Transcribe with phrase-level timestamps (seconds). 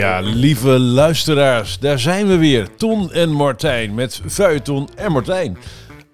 [0.00, 2.76] Ja, lieve luisteraars, daar zijn we weer.
[2.76, 5.56] Ton en Martijn met Feuilleton en Martijn.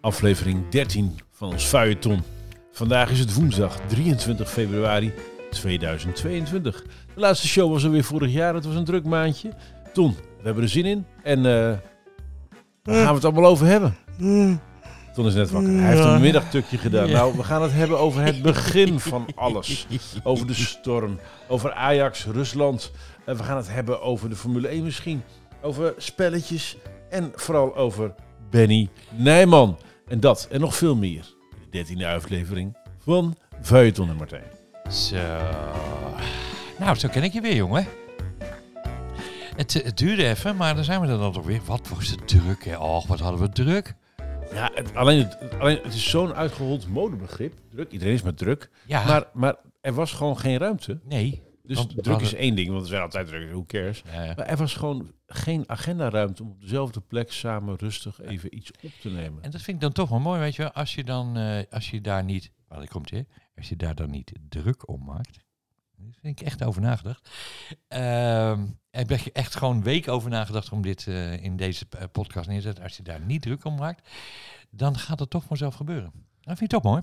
[0.00, 2.22] Aflevering 13 van ons Feuilleton.
[2.72, 5.12] Vandaag is het woensdag 23 februari
[5.50, 6.82] 2022.
[7.14, 8.54] De laatste show was alweer vorig jaar.
[8.54, 9.52] Het was een druk maandje.
[9.92, 11.06] Ton, we hebben er zin in.
[11.22, 11.78] En eh
[12.86, 13.96] waar gaan we het allemaal over hebben?
[15.14, 15.72] Ton is net wakker.
[15.72, 17.10] Hij heeft een middagtukje gedaan.
[17.10, 19.86] Nou, we gaan het hebben over het begin van alles.
[20.22, 21.18] Over de storm.
[21.48, 22.92] Over Ajax, Rusland.
[23.24, 25.22] En we gaan het hebben over de Formule 1 misschien.
[25.62, 26.76] Over spelletjes.
[27.10, 28.14] En vooral over
[28.50, 29.78] Benny Nijman.
[30.08, 31.34] En dat en nog veel meer.
[31.70, 34.50] In de 13e aflevering van Feuilleton en Martijn.
[34.90, 35.16] Zo.
[36.78, 37.86] Nou, zo ken ik je weer, jongen.
[39.56, 41.60] Het, het duurde even, maar dan zijn we er dan toch weer.
[41.64, 42.76] Wat was het druk, hè?
[42.76, 43.94] Och, wat hadden we druk.
[44.52, 47.54] Ja, het, alleen, het, alleen het is zo'n uitgehold modebegrip.
[47.70, 48.70] Druk, iedereen is met druk.
[48.86, 51.00] Ja, Maar, maar er was gewoon geen ruimte.
[51.04, 51.44] nee.
[51.62, 53.50] Dus Want we druk is één ding, want er zijn altijd druk.
[53.50, 54.02] Who cares?
[54.12, 54.32] Ja, ja.
[54.36, 58.90] Maar er was gewoon geen agendaruimte om op dezelfde plek samen rustig even iets op
[59.00, 59.42] te nemen.
[59.42, 60.72] En dat vind ik dan toch wel mooi, weet je wel.
[60.72, 63.24] Als je dan, eh, als je daar niet, waar komt hier,
[63.56, 65.44] als je daar dan niet druk om maakt.
[66.10, 67.30] Daar vind ik echt over nagedacht.
[67.88, 68.64] Ehm
[68.96, 72.48] heb je echt gewoon een week over nagedacht om dit eh, in deze eh, podcast
[72.48, 72.84] neer te zetten.
[72.84, 74.08] Als je daar niet druk om maakt,
[74.70, 76.12] dan gaat het toch vanzelf gebeuren.
[76.40, 77.02] Dat vind ik toch mooi.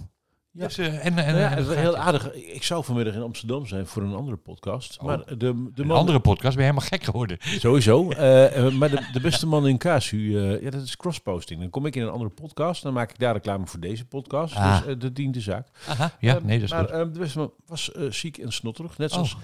[0.55, 0.65] Ja.
[0.67, 2.33] Dus, eh, en, en, Nou ja, en heel aardig.
[2.33, 4.97] Ik zou vanmiddag in Amsterdam zijn voor een andere podcast.
[4.99, 5.05] Oh.
[5.05, 5.47] Maar de, de
[5.81, 7.37] Een man, andere podcast ben je helemaal gek geworden.
[7.41, 8.09] Sowieso.
[8.09, 11.59] eh, eh, maar de, de beste man in Casu, eh ja, dat is crossposting.
[11.59, 12.83] Dan kom ik in een andere podcast.
[12.83, 14.55] Dan maak ik daar reclame voor deze podcast.
[14.55, 14.85] Ah.
[14.85, 15.67] Dus dat dient de zaak.
[15.87, 17.13] Aha, ja, nee, dat is maar goed.
[17.13, 18.97] de beste man was ziek en snotterig.
[18.97, 19.39] Net zoals Oh.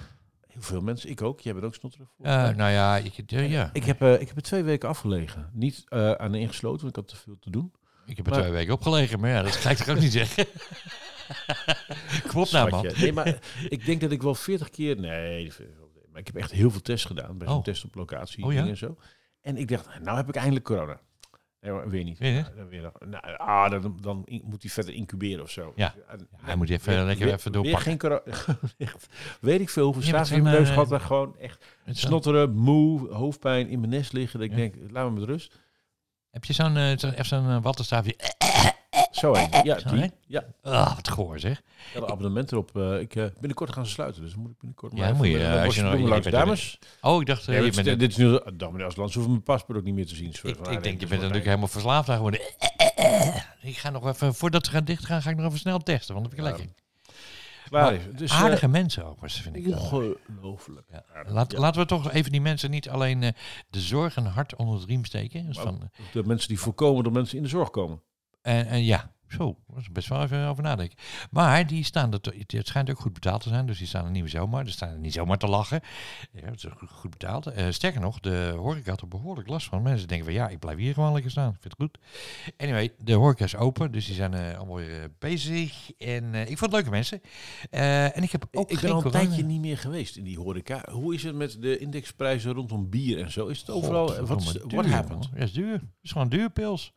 [0.48, 1.10] heel veel mensen.
[1.10, 1.40] Ik ook.
[1.40, 2.08] Jij bent ook snotterig.
[2.18, 3.70] Nou ja, ik, ja.
[3.72, 5.50] Ik heb, ik heb er twee weken afgelegen.
[5.52, 5.84] Niet
[6.16, 7.72] aan ingesloten, want ik had te veel te doen.
[8.06, 10.12] Ik heb er maar- twee weken opgelegen, maar ja, dat ga ik toch ook niet
[10.12, 10.46] zeggen.
[12.28, 12.86] Klopt nou, man.
[12.96, 13.38] Nee, maar
[13.68, 14.96] ik denk dat ik wel 40 keer...
[15.00, 15.52] Nee,
[16.10, 17.38] maar ik heb echt heel veel tests gedaan.
[17.38, 17.62] Bij zo'n Oh.
[17.62, 18.66] test op locatie Oh ja?
[18.66, 18.96] en zo.
[19.40, 21.00] En ik dacht, nou heb ik eindelijk corona.
[21.60, 22.18] Nee, maar weer niet.
[22.18, 22.46] Weer niet?
[22.46, 25.72] Ja, dan weer, nou, ah, dan, dan moet hij verder incuberen of zo.
[25.76, 25.94] Ja.
[26.36, 27.88] Hij moet even weer- lekker weer- even weer doorpakken.
[27.90, 28.22] geen corona.
[28.78, 29.06] echt,
[29.40, 30.92] weet ik veel hoeveel Ja, in mijn neus eh, gehad.
[30.92, 34.40] En gewoon echt snotteren, moe, hoofdpijn, in mijn nest liggen.
[34.40, 35.58] Dat ik denk, laat me met rust.
[36.30, 38.16] Heb je zo'n eh, zo, zo'n eh, wattenstaafje?
[39.10, 39.48] Zo heen.
[39.62, 39.98] Ja, Zo die.
[39.98, 40.12] heen?
[40.26, 41.62] Ja, Ah, wat goor zeg.
[41.94, 42.76] ja, een abonnement erop.
[42.76, 45.76] ik, eh, binnenkort gaan ze sluiten, dus moet ik binnenkort Ja, maar moet je, als
[45.76, 46.26] nou- langs.
[46.26, 48.40] er- Dames, Oh, ik dacht, Ja, je dit, bent dit is nu...
[48.54, 50.28] Dan meneer als land hoeven mijn paspoort ook niet meer te zien.
[50.42, 52.40] ik, ik denk, je bent natuurlijk helemaal verslaafd aan geworden.
[53.62, 56.26] Ik ga nog even, voordat ze gaan dichtgaan, ga ik nog even snel testen, want
[56.26, 56.74] dat vind ik lekker.
[57.70, 58.02] Klaar is.
[58.16, 59.66] Dus, eh, Aardige mensen ook, vind ik.
[59.66, 59.78] wel.
[59.78, 60.86] Ongelooflijk.
[60.90, 61.04] Ja.
[61.26, 61.58] Laat, Ja.
[61.58, 63.32] Laten we toch even die mensen niet alleen eh,
[63.70, 65.46] de zorg en hart onder het riem steken.
[65.46, 68.02] Dus van, De mensen die voorkomen dat mensen in de zorg komen.
[68.42, 70.98] En, en ja, zo, daar is best wel even over nadenken.
[71.30, 74.10] Maar die staan er, het schijnt ook goed betaald te zijn, dus die staan er
[74.10, 74.64] niet zomaar.
[74.64, 75.80] Die staan er niet zomaar te lachen.
[76.32, 77.46] Ja, het is goed- betaald.
[77.46, 79.82] Eh, sterker nog, de horeca had er behoorlijk last van.
[79.82, 81.48] Mensen denken van ja, ik blijf hier gewoon lekker staan.
[81.52, 81.98] Ik vind het goed.
[82.56, 85.90] Anyway, de horeca is open, dus die zijn eh, allemaal weer eh, bezig.
[85.98, 87.20] En ik vond het leuke mensen.
[87.70, 89.24] En ik heb ook ik geen ben al een corona.
[89.24, 90.84] tijdje niet meer geweest in die horeca.
[90.90, 93.46] Hoe is het met de indexprijzen rondom bier en zo?
[93.46, 94.24] Is het overal...
[94.24, 95.20] Wat is duur, happened?
[95.20, 95.30] man.
[95.34, 95.72] Ja, is duur.
[95.72, 96.92] Het is gewoon duur, pils.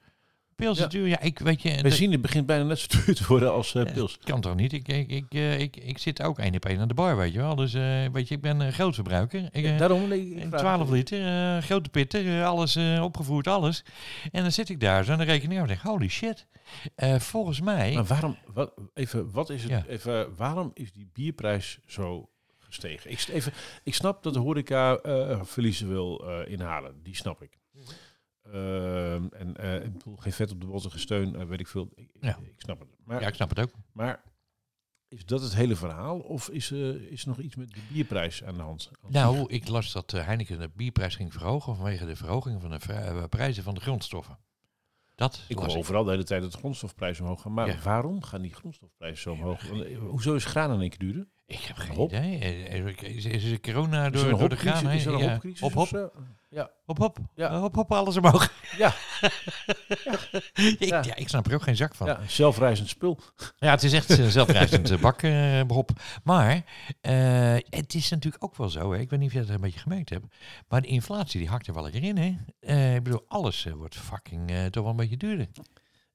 [0.64, 0.88] Pils Ja.
[0.88, 1.08] duur.
[1.08, 1.82] Ja, ik weet je...
[1.82, 4.18] Benzine begint bijna net zo duur te worden als eh, pils.
[4.24, 4.74] Kan toch niet?
[4.74, 7.34] Ik, ik, ik, eh, ik, ik zit ook één op één aan de bar, weet
[7.34, 7.56] je wel.
[7.56, 9.50] Dus eh, weet je, ik ben een grootverbruiker.
[9.52, 10.12] Ik, eh, Daarom...
[10.12, 13.84] Ik vraag- 12 liter, grote pitten, alles opgevoerd, alles.
[14.32, 16.48] En dan zit ik daar zo aan de rekening en denk, holy shit.
[17.18, 17.94] Volgens mij...
[17.94, 18.38] Maar waarom...
[18.54, 19.72] Wat, even, wat is het...
[19.72, 19.84] Ja.
[19.88, 22.30] Even, waarom is die bierprijs zo
[22.60, 23.12] gestegen?
[23.12, 23.54] Ik, even,
[23.84, 25.00] ik snap dat de horeca
[25.44, 26.94] verliezen wil inhalen.
[27.04, 27.58] Die snap ik.
[28.52, 31.90] Ehm, en eh, ik bedoel, geen vet op de botten gesteun, eh, weet ik veel.
[31.96, 32.38] Ik, Ja.
[32.44, 32.90] ik snap het.
[33.06, 33.72] Maar, ja, ik snap het ook.
[33.92, 34.22] maar
[35.08, 36.20] is dat het hele verhaal?
[36.20, 38.92] Of is, eh, is er nog iets met de bierprijs aan de hand?
[39.08, 43.64] Nou, ik las dat Heineken de bierprijs ging verhogen vanwege de verhoging van de prijzen
[43.64, 44.38] van de grondstoffen.
[45.16, 47.54] Dat ik hoor overal de hele tijd dat de grondstofprijzen omhoog gaan.
[47.54, 47.78] Maar Ja.
[47.84, 49.68] waarom gaan die grondstofprijzen zo omhoog?
[49.70, 51.28] Want, hoezo is graan in één keer duurder?
[51.46, 52.10] Ik heb geen Hop.
[52.10, 52.40] idee.
[52.40, 54.90] Is, is, is corona Is door, door de graan?
[54.90, 55.30] Is er een Ja.
[55.32, 56.14] hopcrisis Hop, of hop?
[56.54, 56.70] Ja.
[56.86, 57.18] hop, hop.
[57.36, 57.50] Ja.
[57.50, 58.52] Eh, Hop, hop, alles omhoog.
[58.78, 58.94] Ja.
[60.54, 61.02] ik, Ja.
[61.04, 62.08] ja, ik snap er ook geen zak van.
[62.08, 63.20] ja, zelfreizend spul.
[63.58, 65.90] Ja, het is echt een eh, bak, eh, Bob.
[66.24, 66.64] Maar
[67.02, 69.00] eh, het is natuurlijk ook wel zo, hè.
[69.00, 70.26] ik weet niet of je dat een beetje gemerkt hebt,
[70.68, 72.18] maar de inflatie die hakt er wel lekker in.
[72.18, 72.96] Hè?
[72.96, 75.48] Ik bedoel, alles wordt fucking toch wel een beetje duurder.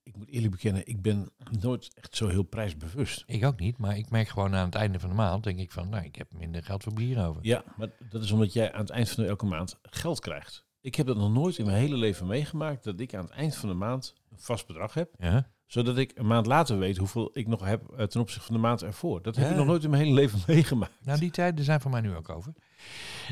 [0.08, 3.22] Ik moet eerlijk bekennen, ik ben nooit echt zo heel prijsbewust.
[3.26, 5.72] Ik ook niet, maar ik merk gewoon aan het einde van de maand, denk ik
[5.72, 7.44] van, nou, ik heb minder geld voor bier over.
[7.44, 10.64] Ja, maar dat is omdat jij aan het eind van elke maand geld krijgt.
[10.80, 12.84] Ik heb dat nog nooit in mijn hele leven meegemaakt.
[12.84, 15.14] Dat ik aan het eind van de maand een vast bedrag heb.
[15.18, 15.50] Ja?
[15.66, 18.60] Zodat ik een maand later weet hoeveel ik nog heb eh, ten opzichte van de
[18.60, 19.22] maand ervoor.
[19.22, 19.50] Dat heb Ja.
[19.50, 21.04] ik nog nooit in mijn hele leven meegemaakt.
[21.04, 22.52] Nou, die tijden zijn voor mij nu ook over.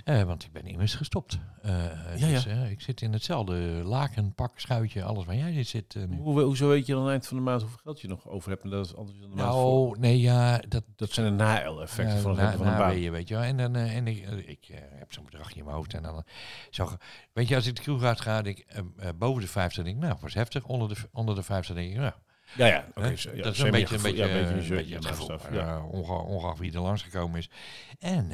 [0.05, 1.39] Eh, want ik ben immers gestopt.
[1.63, 1.73] Eh,
[2.17, 2.51] Ja, dus, ja.
[2.51, 3.55] eh, ik zit in hetzelfde
[3.85, 6.17] laken, pak, schuitje, alles waar jij zit nu.
[6.17, 8.29] Hoe, hoezo weet je dan aan het eind van de maand hoeveel geld je nog
[8.29, 8.63] over hebt?
[8.63, 9.87] En dat is anders dan de maand voor.
[9.87, 12.81] Nou, nee, ja, dat, Dat zijn de na-effecten van het na- van een baan.
[12.81, 13.43] naweeën, weet je wel.
[13.43, 14.67] En, dan, en ik, ik
[14.99, 15.95] heb zo'n bedragje in mijn hoofd.
[15.95, 16.25] En dan,
[16.71, 16.89] zo,
[17.33, 19.85] weet je, als ik de kroeg uit ga, denk ik, eh, eh, boven de 50
[19.85, 20.65] denk ik, nou, was heftig.
[20.67, 22.13] Onder de, onder de 50 denk ik, nou,
[22.57, 22.73] Ja, ja.
[22.73, 25.39] ja, dat is een beetje, een beetje, ja, een beetje, een een beetje gevoel.
[25.53, 25.83] ja.
[25.83, 27.51] Ongeacht wie er langsgekomen is.
[27.99, 28.31] En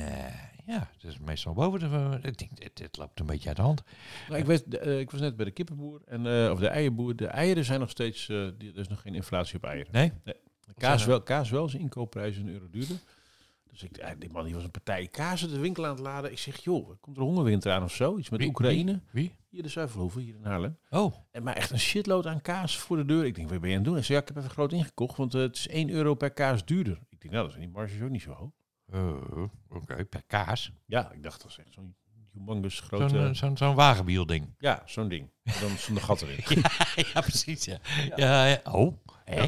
[0.67, 2.19] ja, het is meestal boven de...
[2.29, 3.83] ik denk, dit, dit loopt een beetje uit de hand.
[4.29, 7.17] Nou, ik, weet, eh, ik was net bij de kippenboer, en, eh, of de eierboer.
[7.17, 9.93] De eieren zijn nog steeds, eh, die, er is nog geen inflatie op eieren.
[9.93, 10.13] Nee?
[10.77, 12.97] Kaas zijn wel, kaas wel, zijn inkoopprijs een euro duurder.
[13.71, 16.31] Dus ik, die man die was een partij kaas de winkel aan het laden.
[16.33, 18.19] Ik zeg, joh, komt er hongerwinter aan of zo?
[18.19, 19.01] Iets met Wie- Oekraïne.
[19.11, 19.35] Wie?
[19.49, 20.77] Hier de Zuivelhoeve, hier in Haarlem.
[20.91, 23.25] Oh, En maar echt een shitload aan kaas voor de deur.
[23.25, 23.95] Ik denk, wat ben je aan het doen?
[23.95, 26.65] Hij zei, ja, ik heb even groot ingekocht, want het is 1 euro per kaas
[26.65, 26.99] duurder.
[27.09, 28.51] Ik denk, nou, dat zijn die marges ook niet zo hoog.
[28.93, 30.73] Eh, oké, per kaas.
[30.87, 31.95] Ja, ik dacht, dat is echt zo'n
[32.33, 33.19] humongous Zo'n grote...
[33.19, 34.55] eh, zo'n zo'n wagenwiel-ding.
[34.59, 35.31] ja, zo'n ding.
[35.61, 36.63] Dan zonder gat erin.
[37.15, 37.79] ja, precies, ja.
[38.17, 38.47] ja.
[38.47, 38.61] ja.
[38.65, 39.47] Oh, hè?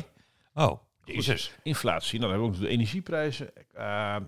[0.55, 1.53] Oh, jezus.
[1.63, 3.53] Inflatie, nou, dan hebben we ook de energieprijzen.
[3.73, 4.27] Eh, nou,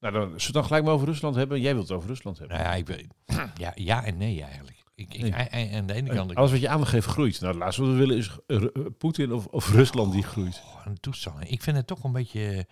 [0.00, 1.60] dan, zullen we het dan gelijk maar over Rusland hebben?
[1.60, 2.56] Jij wilt het over Rusland hebben.
[2.56, 3.06] Nou ja, ik weet,
[3.64, 4.78] ja, ja en nee eigenlijk.
[4.94, 5.30] Ik, ik, Nee.
[5.32, 6.34] en- en- aan de ene kant...
[6.34, 7.40] Alles wat je aandacht geeft groeit.
[7.40, 8.68] Nou, het laatste wat we willen is eh, eh,
[8.98, 10.62] Poetin of, of Rusland die groeit.
[10.64, 11.50] Oh, een toestand.
[11.50, 12.66] Ik vind het toch een beetje...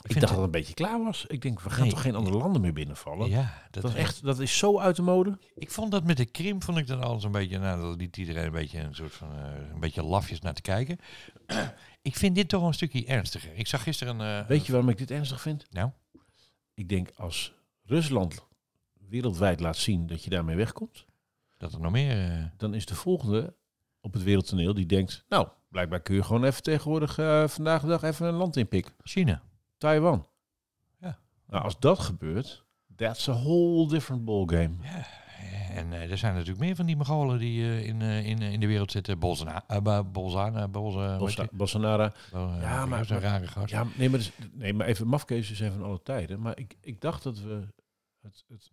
[0.00, 1.24] Ik, Ik vind dacht dat het een beetje klaar was.
[1.26, 1.90] Ik denk, we gaan Nee.
[1.90, 3.28] toch geen andere landen meer binnenvallen?
[3.28, 5.38] Ja, dat, dat, is echt, dat is zo uit de mode.
[5.54, 7.58] Ik vond dat met de Krim, vond ik dat alles een beetje...
[7.58, 9.28] Nou, daar liet iedereen een beetje een soort van...
[9.32, 10.98] eh, een beetje lafjes naar te kijken.
[12.02, 13.52] ik vind dit toch een stukje ernstiger.
[13.54, 14.42] Ik zag gisteren een...
[14.42, 15.66] eh, Weet je waarom ik dit ernstig vind?
[15.70, 15.90] Nou?
[16.74, 18.46] Ik denk, als Rusland
[19.08, 21.04] wereldwijd laat zien dat je daarmee wegkomt,
[21.56, 22.30] Dat er nog meer...
[22.30, 23.54] eh, dan is de volgende
[24.00, 27.14] op het wereldtoneel die denkt, nou, blijkbaar kun je gewoon even tegenwoordig
[27.52, 28.92] vandaag de dag even een land inpikken.
[29.02, 29.42] China.
[29.80, 30.26] Taiwan.
[31.00, 31.18] Ja.
[31.46, 32.64] Nou, als dat gebeurt,
[32.96, 34.74] that's a whole different ballgame.
[34.82, 35.06] Ja,
[35.74, 38.60] en eh, er zijn natuurlijk meer van die Mongolen die eh, in, eh, in, in
[38.60, 39.18] de wereld zitten.
[39.18, 42.10] Bolsona, uh, Bolzana, Bolza, Bolsa- Bolsonaro.
[42.60, 43.70] ja, maar- zo'n rare gast.
[43.70, 46.40] Ja, nee, maar, dus- nee, maar even mafkezen zijn van alle tijden.
[46.40, 47.66] Maar ik, ik dacht dat we
[48.22, 48.70] het, het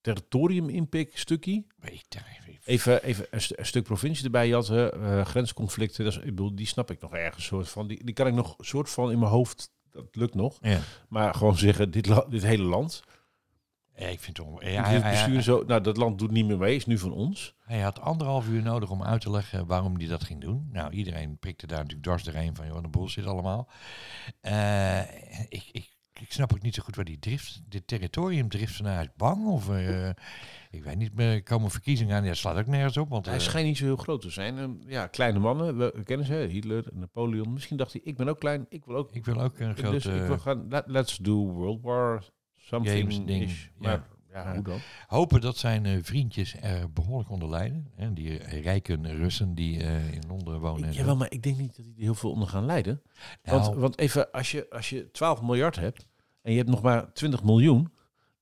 [0.00, 6.18] territorium inpik stukje, even- even, even een, een stuk provincie erbij eh, grensconflicten, dat is,
[6.18, 7.86] ik bedoel, die snap ik nog ergens soort van.
[7.86, 10.58] Die, die kan ik nog soort van in mijn hoofd, dat lukt nog.
[10.62, 10.78] Ja.
[11.08, 13.02] Maar gewoon zeggen, dit, dit hele land,
[13.96, 14.62] Ja, ik vind het om.
[14.62, 17.54] Ja, besturen zo, nou dat land doet niet meer mee, is nu van ons.
[17.64, 20.68] hij had anderhalf uur nodig om uit te leggen waarom hij dat ging doen.
[20.72, 23.68] Nou, iedereen prikte daar natuurlijk dwars doorheen van, joh, de bullshit allemaal.
[24.40, 25.00] Eh,
[25.48, 29.16] ik, ik, ik snap ook niet zo goed waar die drift, dit territorium drift vanuit
[29.16, 29.68] bang of...
[29.68, 30.10] eh,
[30.70, 33.08] ik weet niet, er komen verkiezingen aan, ja, dat slaat ook nergens op.
[33.08, 34.58] Want, Hij eh, schijnt niet zo heel groot te zijn.
[34.58, 37.52] En, ja, kleine mannen, we, we kennen ze, Hitler, Napoleon.
[37.52, 39.90] Misschien dacht hij, ik ben ook klein, ik wil ook ik wil ook een grote...
[39.90, 42.24] dus ik wil gaan, let- let's do World War
[42.56, 43.64] something Games ding, ish.
[43.64, 43.70] ja.
[43.76, 44.78] Maar ja, hoe dan?
[45.06, 47.90] Hopen dat zijn eh, vriendjes er behoorlijk onder lijden.
[47.96, 48.12] Hè?
[48.12, 50.88] Die rijke Russen die eh, in Londen wonen.
[50.88, 53.02] en jawel, maar ik denk niet dat die er heel veel onder gaan lijden.
[53.42, 56.06] Nou, Want, want even, als je, als je 12 miljard hebt
[56.42, 57.92] en je hebt nog maar 20 miljoen,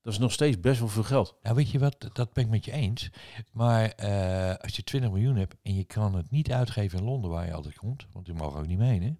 [0.08, 1.34] dat is nog steeds best wel veel geld.
[1.42, 3.10] nou, weet je wat, dat ben ik met je eens.
[3.52, 7.30] Maar eh, als je 20 miljoen hebt en je kan het niet uitgeven in Londen
[7.30, 9.14] waar je altijd komt, want die mogen ook niet mee, hè?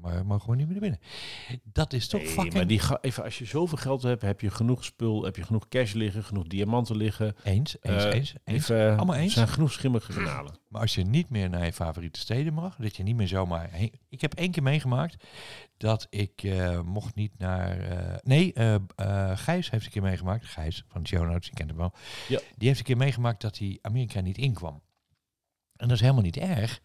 [0.00, 1.62] Maar mogen gewoon niet meer naar binnen.
[1.72, 2.54] Dat is toch Nee, fucking...
[2.54, 5.42] maar die ga, even, als je zoveel geld hebt, heb je genoeg spul, heb je
[5.42, 7.34] genoeg cash liggen, genoeg diamanten liggen.
[7.42, 8.68] Eens, eens, Eh, eens, eens.
[8.70, 9.26] Even, Allemaal eens.
[9.32, 10.58] Er zijn genoeg schimmige kanalen.
[10.68, 13.70] Maar als je niet meer naar je favoriete steden mag, dat je niet meer zomaar
[13.70, 13.92] heen...
[14.08, 15.24] Ik heb één keer meegemaakt
[15.76, 17.78] dat ik eh, mocht niet naar...
[17.80, 18.52] eh, nee,
[19.34, 20.44] Gijs heeft een keer meegemaakt.
[20.44, 21.92] Gijs van show notes, je kent hem wel.
[22.28, 22.40] Ja.
[22.56, 24.82] Die heeft een keer meegemaakt dat hij Amerika niet inkwam.
[25.76, 26.80] En dat is helemaal niet erg,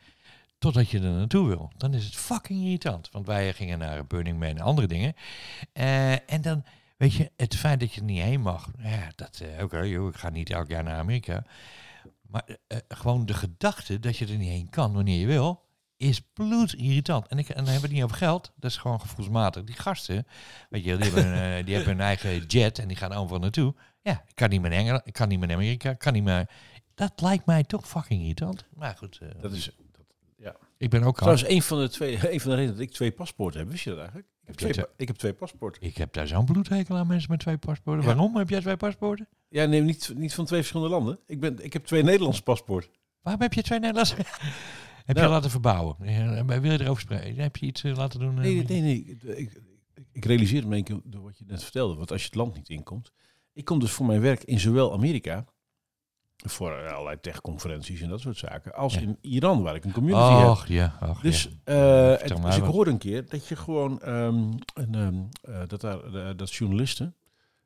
[0.57, 1.71] totdat je er naartoe wil.
[1.77, 3.09] Dan is het fucking irritant.
[3.11, 5.13] Want wij gingen naar Burning Man en andere dingen.
[5.73, 6.63] Eh, en dan,
[6.97, 8.71] weet je, het feit dat je er niet heen mag.
[8.77, 11.43] Ja, dat, eh, oké, joh, ik ga niet elk jaar naar Amerika.
[12.27, 15.63] Maar eh, gewoon de gedachte dat je er niet heen kan wanneer je wil,
[15.97, 17.27] is bloedirritant.
[17.27, 19.63] En, ik, en dan hebben we het niet over geld, dat is gewoon gevoelsmatig.
[19.63, 20.27] Die gasten,
[20.69, 23.39] weet je, die hebben, een, eh, die hebben hun eigen jet en die gaan overal
[23.39, 23.75] naartoe.
[24.01, 26.23] Ja, ik kan niet meer naar Engeland, ik kan niet meer Amerika, ik kan niet
[26.23, 26.49] meer...
[26.93, 28.65] Dat lijkt mij toch fucking irritant.
[28.73, 29.69] Maar goed, Dat is,
[30.85, 33.11] ik ben ook trouwens, een van, de twee, een van de redenen dat ik twee
[33.11, 33.69] paspoorten heb.
[33.69, 34.27] Wist je dat eigenlijk?
[34.41, 35.81] Ik heb twee, pa- ik heb twee paspoorten.
[35.81, 38.01] Ik heb daar zo'n bloedhekel aan mensen met twee paspoorten.
[38.03, 38.07] Ja.
[38.15, 39.27] Waarom heb jij twee paspoorten?
[39.49, 41.19] Ja, nee, niet, niet van twee verschillende landen.
[41.25, 42.91] Ik, ben, ik heb twee Nederlandse paspoorten.
[43.21, 44.15] Waarom heb je twee Nederlandse...
[45.05, 45.27] heb Nou.
[45.27, 45.95] je laten verbouwen?
[46.01, 47.43] Ja, Wil je erover spreken?
[47.43, 48.35] Heb je iets eh, laten doen?
[48.37, 49.05] eh, Nee, nee, nee.
[49.05, 49.61] Ik, ik,
[50.11, 51.95] ik realiseer me een keer door wat je net vertelde.
[51.95, 53.11] Want als je het land niet inkomt.
[53.53, 55.45] Ik kom dus voor mijn werk in zowel Amerika
[56.51, 58.73] voor eh, allerlei techconferenties en dat soort zaken.
[58.75, 58.99] Als Ja.
[58.99, 60.47] in Iran, waar ik een community heb.
[60.47, 60.97] Och, ja.
[61.01, 61.49] Och, Dus, ja.
[62.17, 65.61] Vertel het- maar dus ik hoorde een keer dat je gewoon ehm, een, ehm, eh,
[65.67, 67.15] dat, daar, dat journalisten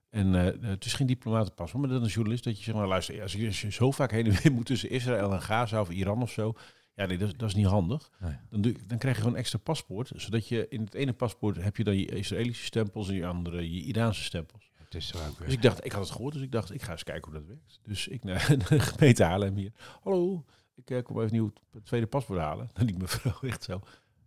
[0.09, 0.33] en
[0.65, 3.33] het is geen diplomatenpas, maar dat een journalist dat je zegt, nou luister, ja, als
[3.33, 6.21] je, als je zo vaak heen en weer moet tussen Israël en Gaza of Iran
[6.21, 6.53] of zo,
[6.95, 8.09] ja, nee, dat, is- dat is niet handig.
[8.19, 8.33] Nee.
[8.49, 11.63] Dan, doe, dan krijg je gewoon een extra paspoort, zodat je in het ene paspoort
[11.63, 14.68] heb je dan je Israëlische stempels en in je andere je Iraanse stempels.
[14.95, 15.49] Ook Dus weer.
[15.49, 17.47] ik dacht, ik had het gehoord, dus ik dacht, ik ga eens kijken hoe dat
[17.47, 17.79] werkt.
[17.83, 19.71] Dus ik naar de gemeente Haarlem hier.
[20.01, 22.69] Hallo, ik eh, kom even nieuw het tweede paspoort halen.
[22.73, 23.81] En die mevrouw echt zo,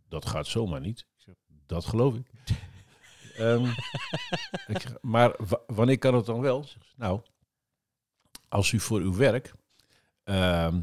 [0.09, 0.99] dat gaat zomaar niet.
[0.99, 1.35] Ik zeg,
[1.67, 2.27] dat geloof ik.
[3.37, 3.65] Ehm,
[4.67, 6.65] ik zeg, maar wa- wanneer kan het dan wel?
[6.97, 7.21] Nou,
[8.49, 9.53] als u voor uw werk
[10.25, 10.81] ehm,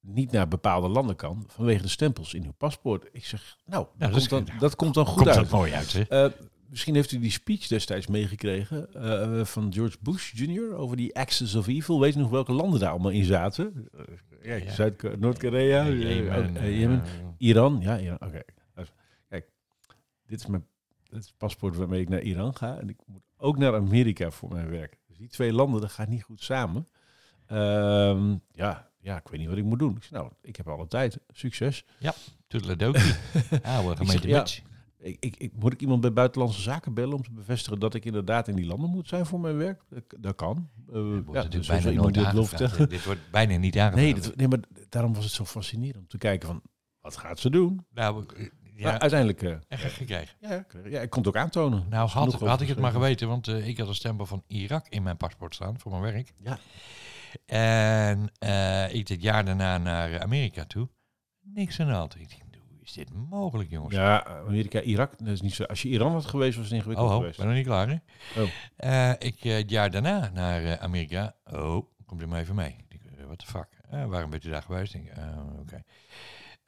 [0.00, 3.08] niet naar bepaalde landen kan vanwege de stempels in uw paspoort.
[3.12, 5.36] Ik zeg, nou, dat, dat komt, dan, dat komt dan goed Komt uit.
[5.38, 6.02] dat mooi uit, hè?
[6.02, 6.32] Eh,
[6.68, 10.74] misschien heeft u die speech destijds meegekregen eh, van George Bush Jr.
[10.74, 12.00] over die Axis of Evil.
[12.00, 13.88] Weet je nog welke landen daar allemaal in zaten?
[13.92, 14.00] Eh,
[14.42, 14.72] ja, Ja.
[14.72, 17.78] Zuid- Noord-Korea, Ja, eh, Jemen, eh, Iran.
[17.80, 18.18] Ja, Iran.
[18.20, 18.42] Oké.
[19.28, 19.48] Kijk,
[20.26, 20.66] dit is mijn
[21.10, 22.78] dit is het paspoort waarmee ik naar Iran ga.
[22.78, 24.98] En ik moet ook naar Amerika voor mijn werk.
[25.06, 26.86] Dus die twee landen, dat gaat niet goed samen.
[27.46, 29.96] Ehm, ja, ja, ik weet niet wat ik moet doen.
[29.96, 31.18] Ik zeg, nou, ik heb alle tijd.
[31.28, 31.84] Succes.
[32.46, 33.12] Toedeledokie.
[33.62, 34.44] Oude gemeente ja.
[34.98, 38.04] Ik, ik, ik, moet ik iemand bij Buitenlandse Zaken bellen om te bevestigen dat ik
[38.04, 39.82] inderdaad in die landen moet zijn voor mijn werk?
[40.18, 40.68] Dat, kan.
[40.88, 44.26] Eh, wordt ja, dus bijna iemand dit wordt bijna niet aangevraagd.
[44.26, 46.62] Nee, nee, maar daarom was het zo fascinerend om te kijken van,
[47.00, 47.86] wat gaat ze doen?
[47.94, 48.24] Nou,
[48.78, 50.36] Maar ja, uiteindelijk, eh, echt gekregen.
[50.40, 51.86] ja, ja, ik kon het ook aantonen.
[51.88, 54.88] Nou, had, had ik het maar geweten, want eh, ik had een stempel van Irak
[54.88, 56.32] in mijn paspoort staan voor mijn werk.
[56.38, 56.58] Ja.
[57.46, 60.88] En eh, ik dit jaar daarna naar Amerika toe.
[61.40, 62.14] Niks aan de hand.
[62.14, 62.47] Ik denk, hoe
[62.88, 63.94] is dit mogelijk, jongens?
[63.94, 65.64] Ja, Amerika, Irak, dat is niet zo.
[65.64, 67.38] Als je Iran had geweest, was het ingewikkeld oh, oh, geweest.
[67.38, 67.96] ben nog niet klaar, hè?
[68.42, 68.48] Oh.
[68.76, 71.34] Eh, ik eh, het jaar daarna naar eh, Amerika.
[71.52, 72.76] Oh, komt u maar even mee.
[73.26, 73.68] What the fuck?
[74.08, 74.94] Waarom bent u daar geweest?
[74.94, 75.16] Ik denk,
[75.60, 75.82] oké.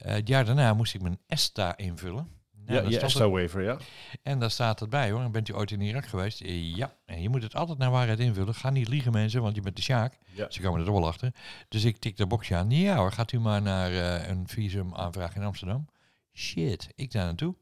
[0.01, 2.27] Eh, het jaar daarna moest ik mijn ESTA invullen.
[2.65, 3.77] Nou, Ja, stond ESTA waiver, ja.
[4.23, 5.29] En daar staat het bij hoor.
[5.29, 6.41] Bent u ooit in Irak geweest?
[6.45, 6.93] Ja.
[7.05, 8.55] En je moet het altijd naar waarheid invullen.
[8.55, 10.17] Ga niet liegen mensen, want je bent de Sjaak.
[10.33, 10.45] Ja.
[10.49, 11.33] Ze komen er toch wel achter.
[11.67, 12.69] Dus ik tik dat boxje aan.
[12.69, 13.91] Ja hoor, gaat u maar naar
[14.29, 15.87] een visum aanvragen in Amsterdam.
[16.33, 17.55] Shit, ik daar naartoe.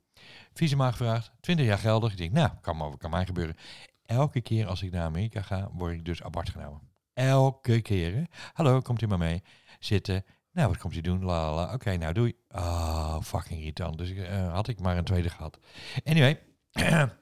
[0.53, 2.11] Visum aangevraagd, 20 jaar geldig.
[2.11, 3.55] Ik denk, nou, kan, maar, kan mij gebeuren.
[4.05, 6.81] Elke keer als ik naar Amerika ga, word ik dus apart genomen.
[7.13, 8.27] Elke keer.
[8.53, 9.43] Hallo, komt u maar mee.
[9.79, 10.25] Zitten.
[10.51, 11.23] Nou, wat komt u doen?
[11.23, 11.73] La, la, la.
[11.73, 12.33] Oké, nou doei.
[12.47, 13.97] Ah, fucking irritant.
[13.97, 15.59] Dus eh, had ik maar een tweede gehad.
[16.03, 16.39] Anyway.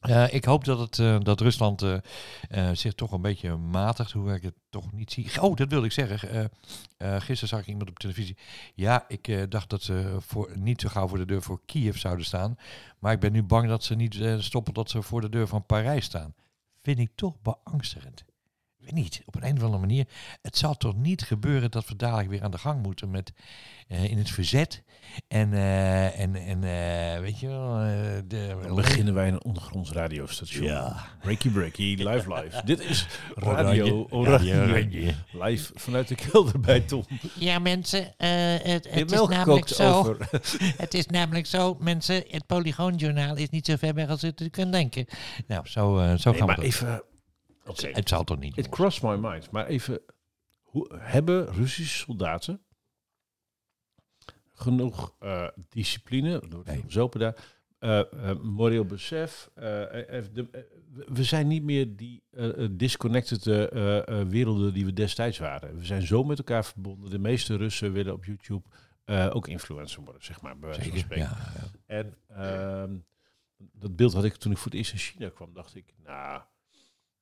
[0.00, 4.34] eh, ik hoop dat, het, eh, dat Rusland eh, zich toch een beetje matigt, hoewel
[4.34, 5.42] ik het toch niet zie.
[5.42, 6.50] Oh, dat wilde ik zeggen.
[6.98, 8.36] Gisteren zag ik iemand op televisie.
[8.74, 12.24] Ja, ik dacht dat ze voor, niet zo gauw voor de deur voor Kiev zouden
[12.24, 12.58] staan.
[12.98, 15.66] Maar ik ben nu bang dat ze niet stoppen dat ze voor de deur van
[15.66, 16.34] Parijs staan.
[16.82, 18.24] Vind ik toch beangstigend.
[18.78, 20.08] Ik weet niet, op een, een of andere manier.
[20.42, 23.32] Het zal toch niet gebeuren dat we dadelijk weer aan de gang moeten met
[23.88, 24.82] in het verzet.
[25.28, 27.88] En, eh, en, en eh, weet je wel, eh,
[28.26, 30.64] de, Dan beginnen wij een ondergronds radiostation.
[30.64, 31.06] Ja.
[31.20, 32.60] Breaky Breaky, live live.
[32.64, 33.06] Dit is.
[33.34, 34.52] Radio Oranje.
[34.52, 35.14] Radio Oranje.
[35.32, 37.04] Live vanuit de kelder bij Tom.
[37.34, 38.28] Ja, mensen, eh,
[38.62, 39.98] het, het is namelijk zo.
[39.98, 40.28] over...
[40.76, 44.72] Het is namelijk zo, mensen, het Polygoonjournaal is niet zo ver weg als u kunt
[44.72, 45.06] denken.
[45.46, 47.02] Nou, zo, zo Nee, gaan maar we even...
[47.92, 48.50] Het zal toch niet.
[48.50, 48.74] It jongens?
[48.74, 49.50] crossed my mind.
[49.50, 50.00] Maar even...
[50.62, 52.60] Hoe, hebben Russische soldaten
[54.58, 56.84] genoeg eh, discipline, Nee.
[56.86, 57.36] zopen daar,
[57.78, 57.98] eh,
[58.30, 59.50] eh, moreel besef.
[59.54, 60.66] de-
[61.06, 62.22] we zijn niet meer die
[62.70, 63.44] disconnected
[64.28, 65.76] werelden die we destijds waren.
[65.76, 67.10] We zijn zo met elkaar verbonden.
[67.10, 68.68] De meeste Russen willen op YouTube
[69.32, 71.24] ook influencer worden, zeg maar, bij wijze van spreken.
[71.28, 71.52] ja.
[71.54, 71.70] ja.
[71.86, 72.96] En ehm,
[73.72, 75.52] dat beeld had ik toen ik voor het eerst in China kwam.
[75.52, 76.42] Dacht ik, nou,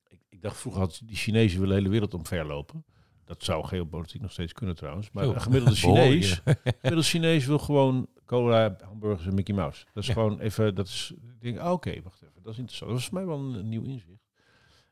[0.07, 2.85] ik, ik dacht vroeger had die Chinezen willen de hele wereld omverlopen.
[3.27, 5.11] Dat zou geopolitiek nog steeds kunnen trouwens.
[5.11, 9.85] Maar een gemiddelde Chinees, gemiddelde Chinees wil gewoon cola, hamburgers en Mickey Mouse.
[9.93, 10.13] Dat is Ja.
[10.13, 12.91] gewoon even, dat is, ik denk, ah, oké, wacht even, dat is interessant.
[12.91, 14.25] Dat voor mij wel een, een nieuw inzicht.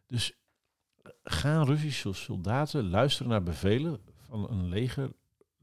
[0.08, 0.34] Dus
[1.02, 4.70] eh, gaan Russische soldaten luisteren naar bevelen van een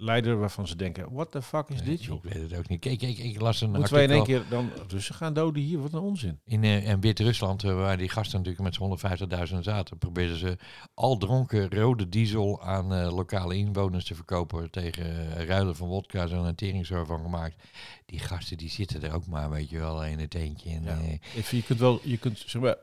[0.03, 2.25] legerleider waarvan ze denken, what the fuck is Nee, dit joh?
[2.25, 2.81] Ik weet het ook niet.
[2.81, 5.81] Kijk, ik, ik las een Moeten wij in één keer dan Russen gaan doden hier?
[5.81, 6.41] Wat een onzin.
[6.45, 10.57] in, eh, in Wit-Rusland, eh, waar die gasten natuurlijk met z'n 150.000 zaten, probeerden ze
[10.95, 16.27] al dronken rode diesel aan eh, lokale inwoners te verkopen tegen ruilen van wodka.
[16.27, 17.63] Zo'n een teringsoor van gemaakt.
[18.07, 20.71] Die gasten die zitten er ook maar, weet je wel, in het eentje.
[20.71, 21.43] En, Ja.
[21.51, 22.77] je kunt wel, je kunt zeg maar,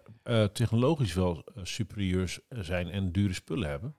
[0.53, 3.95] technologisch wel superieurs zijn en dure spullen hebben.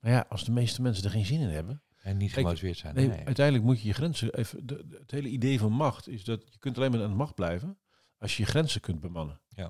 [0.00, 1.82] Maar ja, als de meeste mensen er geen zin in hebben.
[2.06, 2.94] En niet gemotiveerd zijn.
[2.94, 3.24] Nee, Nee.
[3.24, 4.66] uiteindelijk moet je je grenzen even.
[4.66, 7.16] De, de- het hele idee van macht is dat je kunt alleen maar aan de
[7.16, 7.78] macht blijven
[8.18, 9.40] als je je grenzen kunt bemannen.
[9.48, 9.62] Ja.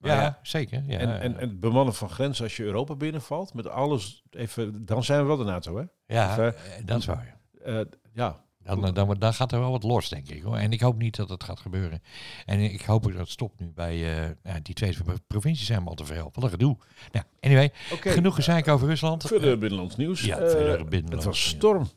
[0.00, 0.38] Ja, Nou ja.
[0.42, 0.82] zeker.
[0.86, 4.84] Ja, en, en, en het bemannen van grenzen als je Europa binnenvalt, met alles even,
[4.84, 5.84] dan zijn we wel de NATO, hè?
[6.14, 7.40] ja, of, eh, dat is waar.
[7.62, 7.80] Eh,
[8.12, 10.42] ja, Dan, dan, dan, dan gaat er wel wat los, denk ik.
[10.42, 10.56] Hoor.
[10.56, 12.02] En ik hoop niet dat het gaat gebeuren.
[12.44, 14.96] En ik hoop dat het stopt nu bij eh, ja, die twee
[15.26, 16.30] provincies zijn me al te veel.
[16.32, 16.76] Wat een gedoe.
[17.12, 17.70] Nou, anyway,
[18.00, 19.22] genoeg gezeik over Rusland.
[19.26, 20.20] Verder binnenlands nieuws.
[20.20, 21.88] Ja, Eh, verder binnenlands Het was storm.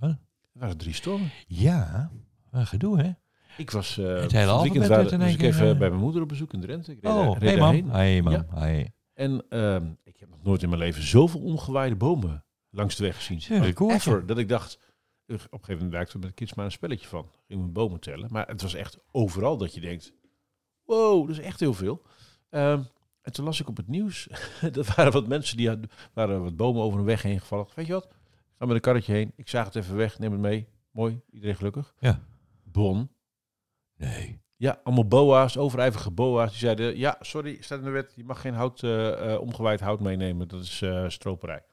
[0.00, 0.08] Huh?
[0.08, 0.18] Er
[0.52, 1.30] waren drie stormen.
[1.46, 2.10] Ja,
[2.50, 3.10] een gedoe, hè?
[3.56, 6.28] Ik was eh Het hele weekend in was ik even eh, bij mijn moeder op
[6.28, 6.92] bezoek in Drenthe.
[6.92, 7.90] Ik reed, Oh, reed hey man.
[7.90, 8.32] Hey man.
[8.32, 8.46] Ja.
[8.54, 8.92] Hey.
[9.14, 13.16] En ehm, ik heb nog nooit in mijn leven zoveel omgewaaide bomen langs de weg
[13.16, 13.40] gezien.
[13.40, 14.26] Zeg, record, Ever.
[14.26, 14.78] Dat ik dacht,
[15.34, 17.30] op een gegeven moment werkte met de kids maar een spelletje van.
[17.46, 18.28] Gingen we bomen tellen.
[18.32, 20.12] Maar het was echt overal dat je denkt,
[20.84, 22.02] wow, dat is echt heel veel.
[22.50, 22.82] Ehm,
[23.22, 24.28] en toen las ik op het nieuws,
[24.72, 27.66] dat waren wat mensen die hadden, waren wat bomen over een weg heen gevallen.
[27.74, 28.04] Weet je wat?
[28.04, 29.32] Ik ga met een karretje heen.
[29.36, 30.66] Ik zaag het even weg, neem het mee.
[30.90, 31.94] Mooi, iedereen gelukkig.
[31.98, 32.20] Ja.
[32.62, 33.10] Bon.
[33.96, 34.40] Nee.
[34.56, 36.50] Ja, allemaal boa's, overijvige boa's.
[36.50, 38.82] Die zeiden, ja, sorry, staat in de wet, je mag geen hout,
[39.38, 40.48] omgewaaid hout meenemen.
[40.48, 41.64] Dat is eh, stroperij.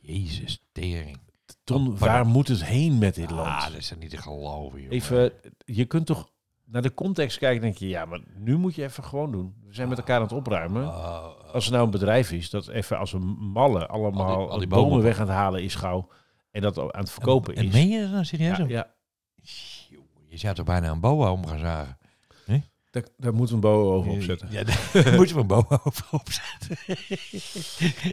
[0.00, 1.18] Jezus, tering.
[1.68, 3.46] Ton, waar moet het heen met dit land?
[3.46, 4.92] Ah, dat is er niet te geloven, joh.
[4.92, 5.32] Even,
[5.64, 6.30] je kunt toch
[6.64, 9.54] naar de context kijken en denk je, ja, maar nu moet je even gewoon doen.
[9.66, 10.84] We zijn met elkaar aan het opruimen.
[10.94, 13.22] Ah, Als er nou een bedrijf is dat even als een
[13.52, 15.04] malle allemaal Al die- al die bomen, bomen.
[15.04, 16.08] weg aan het halen is gauw
[16.50, 17.72] en dat aan het verkopen en is.
[17.72, 18.56] meen je dat nou serieus?
[18.56, 18.94] ja, ja,
[20.28, 21.98] Je zou toch bijna een boa om gaan zagen?
[22.90, 24.48] daar, daar moeten we een boa over opzetten.
[24.50, 26.76] Ja, daar moeten we een boa over opzetten.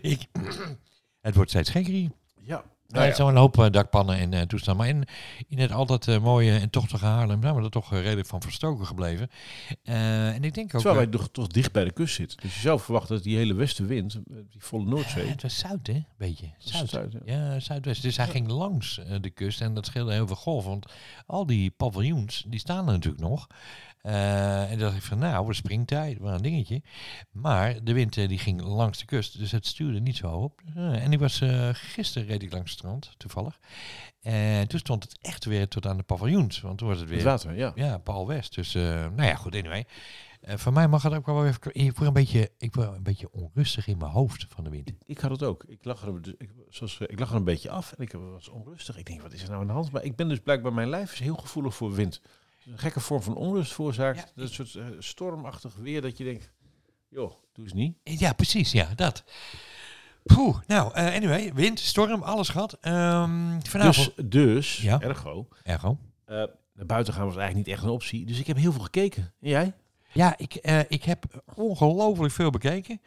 [0.12, 0.28] ik,
[1.22, 2.10] het wordt steeds gekker hier.
[2.88, 4.86] Ja, Nou, nou het zijn een hoop eh, dakpannen en eh, toestanden.
[4.86, 5.08] Maar in,
[5.48, 8.86] in het altijd eh, mooie en tochtige Haarlem zijn we er toch redelijk van verstoken
[8.86, 9.30] gebleven.
[9.84, 10.82] En ik denk ook...
[10.82, 12.38] Terwijl wij toch, dicht bij de kust zitten.
[12.42, 15.28] Dus je zou verwachten dat die hele westenwind, die volle Noordzee...
[15.28, 16.04] het was zout, hè?
[16.18, 16.50] Beetje.
[16.58, 16.90] Zuid.
[16.90, 17.20] Zuid, ja.
[17.26, 18.02] Ja, zuidwest.
[18.02, 20.70] Dus hij ging langs de kust en dat scheelde heel veel golven.
[20.70, 20.86] Want
[21.26, 23.48] al die paviljoens, die staan er natuurlijk nog.
[24.06, 26.82] Eh, en dan dacht ik van, nou, de springtijd, wel een dingetje.
[27.32, 30.62] Maar de wind eh, die ging langs de kust, dus het stuurde niet zo op.
[30.76, 33.60] Eh, en ik was eh, gisteren reed ik langs het strand, toevallig.
[34.22, 36.62] En toen stond het echt weer tot aan de paviljoens.
[36.62, 37.72] Want toen was het Het weer, water, ja.
[37.76, 38.56] ja, Paul West.
[38.56, 39.86] Dus, nou ja, goed, anyway.
[40.42, 41.60] Eh voor mij mag het ook wel even...
[41.72, 44.92] Ik word, een beetje, ik word een beetje onrustig in mijn hoofd van de wind.
[45.06, 45.64] Ik had het ook.
[45.68, 48.50] Ik lag er, dus- ik, zoals, ik lag er een beetje af en ik was
[48.50, 48.98] onrustig.
[48.98, 49.92] Ik denk, wat is er nou aan de hand?
[49.92, 52.22] Maar ik ben dus blijkbaar, mijn lijf is heel gevoelig voor wind.
[52.66, 54.18] Een gekke vorm van onrust veroorzaakt.
[54.18, 54.42] Ja.
[54.42, 56.52] Dat soort eh, stormachtig weer dat je denkt,
[57.10, 57.98] joh, doe eens niet.
[58.04, 59.24] Ja, precies, ja, dat.
[60.24, 62.78] Poeh, nou, eh, anyway, wind, storm, alles gehad.
[62.82, 64.16] Ehm vanavond...
[64.16, 65.02] Dus, dus Ja.
[65.02, 65.98] ergo, Ergo.
[66.26, 66.36] eh,
[66.74, 68.26] naar buiten gaan was eigenlijk niet echt een optie.
[68.26, 69.34] Dus ik heb heel veel gekeken.
[69.42, 69.74] En jij?
[70.12, 73.02] Ja, ik, eh, ik heb ongelooflijk veel bekeken.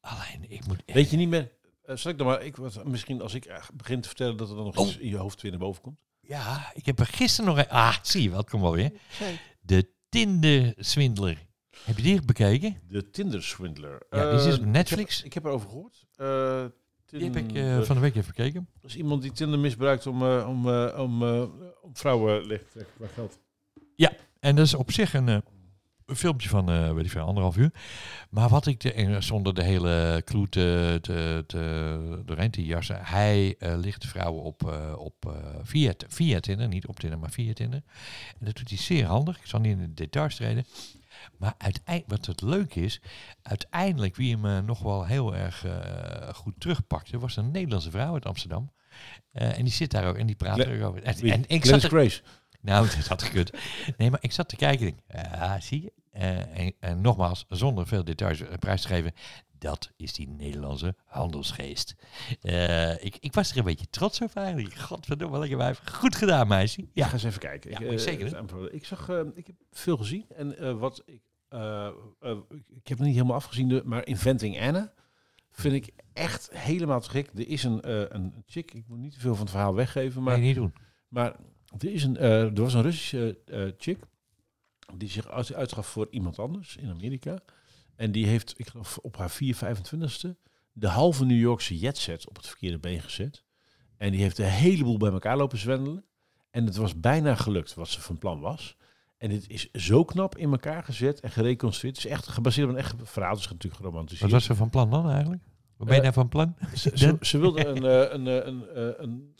[0.00, 0.82] Alleen, ik moet...
[0.86, 1.52] Weet je niet meer...
[1.84, 2.42] eh, zal ik dan maar...
[2.42, 4.86] Ik, wat, misschien als ik eh, begin te vertellen dat er dan nog Oh.
[4.86, 5.98] iets in je hoofd weer naar boven komt.
[6.26, 7.58] Ja, ik heb er gisteren nog...
[7.58, 8.92] een- Ah, zie je wel, kom wel weer.
[9.60, 11.46] De Tinder-swindler.
[11.84, 12.76] Heb je die bekeken?
[12.88, 14.06] De Tinder Swindler.
[14.10, 15.10] Ja, die is dus op Eh, Netflix.
[15.10, 16.04] Ik heb, ik heb erover gehoord.
[16.14, 16.64] Eh,
[17.06, 18.68] Die heb ik eh, van de week even gekeken.
[18.80, 21.42] Dat is iemand die Tinder misbruikt om, eh, om, eh, om, eh,
[21.82, 23.38] om vrouwen leeg te trekken qua geld.
[24.40, 25.38] En dat is op zich een, eh,
[26.06, 27.72] een filmpje van, eh weet ik veel, anderhalf uur.
[28.30, 32.98] Maar wat ik, de, zonder de hele clue te, te, te, doorheen te jassen.
[33.02, 35.34] Hij eh, ligt vrouwen op, eh, op
[36.40, 37.82] Tinder, niet op Tinder, maar via Tinder.
[38.38, 39.38] En dat doet hij zeer handig.
[39.38, 40.66] Ik zal niet in de details treden.
[41.38, 43.00] Maar uiteindelijk, wat het leuk is,
[43.42, 45.66] uiteindelijk wie hem nog wel heel erg
[46.34, 48.72] goed terugpakte, was een Nederlandse vrouw uit Amsterdam.
[49.32, 51.02] En die zit daar ook en die praat er ook over.
[51.02, 52.22] En, ik zat er, Grace.
[52.64, 53.50] Nou, dat had gekund.
[53.96, 55.92] Nee, maar ik zat te kijken denk, ja, zie je.
[56.10, 59.12] Eh, en, en nogmaals, zonder veel details eh, prijs te geven,
[59.58, 61.94] dat is die Nederlandse handelsgeest.
[62.40, 64.74] Eh, ik, ik was er een beetje trots op eigenlijk.
[64.74, 65.80] Godverdomme, lekker wijf.
[65.84, 66.88] Goed gedaan, meisje.
[66.92, 67.70] Ja, ga eens even kijken.
[67.70, 68.26] Ja, ik, zeker
[68.72, 71.20] ik zag, ik heb veel gezien en wat ik,
[72.68, 74.92] ik- heb het niet helemaal afgezien, maar Inventing Anna
[75.50, 77.30] vind ik echt helemaal te gek.
[77.34, 80.38] Er is een, een chick, ik moet niet te veel van het verhaal weggeven, maar
[80.38, 80.74] nee, niet doen.
[81.08, 81.36] Maar
[81.78, 83.98] er, is een, eh, er was een Russische eh, chick
[84.94, 87.38] die zich uit, uitgaf voor iemand anders in Amerika.
[87.96, 90.36] En die heeft, ik geloof op haar 4, 25ste,
[90.72, 93.44] de halve New Yorkse jetset op het verkeerde been gezet.
[93.96, 96.04] En die heeft een heleboel bij elkaar lopen zwendelen.
[96.50, 98.76] En het was bijna gelukt wat ze van plan was.
[99.16, 101.96] En het is zo knap in elkaar gezet en gereconstrueerd.
[101.96, 103.36] Het is echt gebaseerd op een echt verhaal.
[103.36, 104.22] Is natuurlijk geromantiseerd.
[104.22, 105.42] Wat was ze van plan dan eigenlijk?
[105.76, 106.56] Wat ben je daar van plan?
[106.74, 107.84] Ze, ze, ze wilde een,
[108.14, 109.34] een, een, een,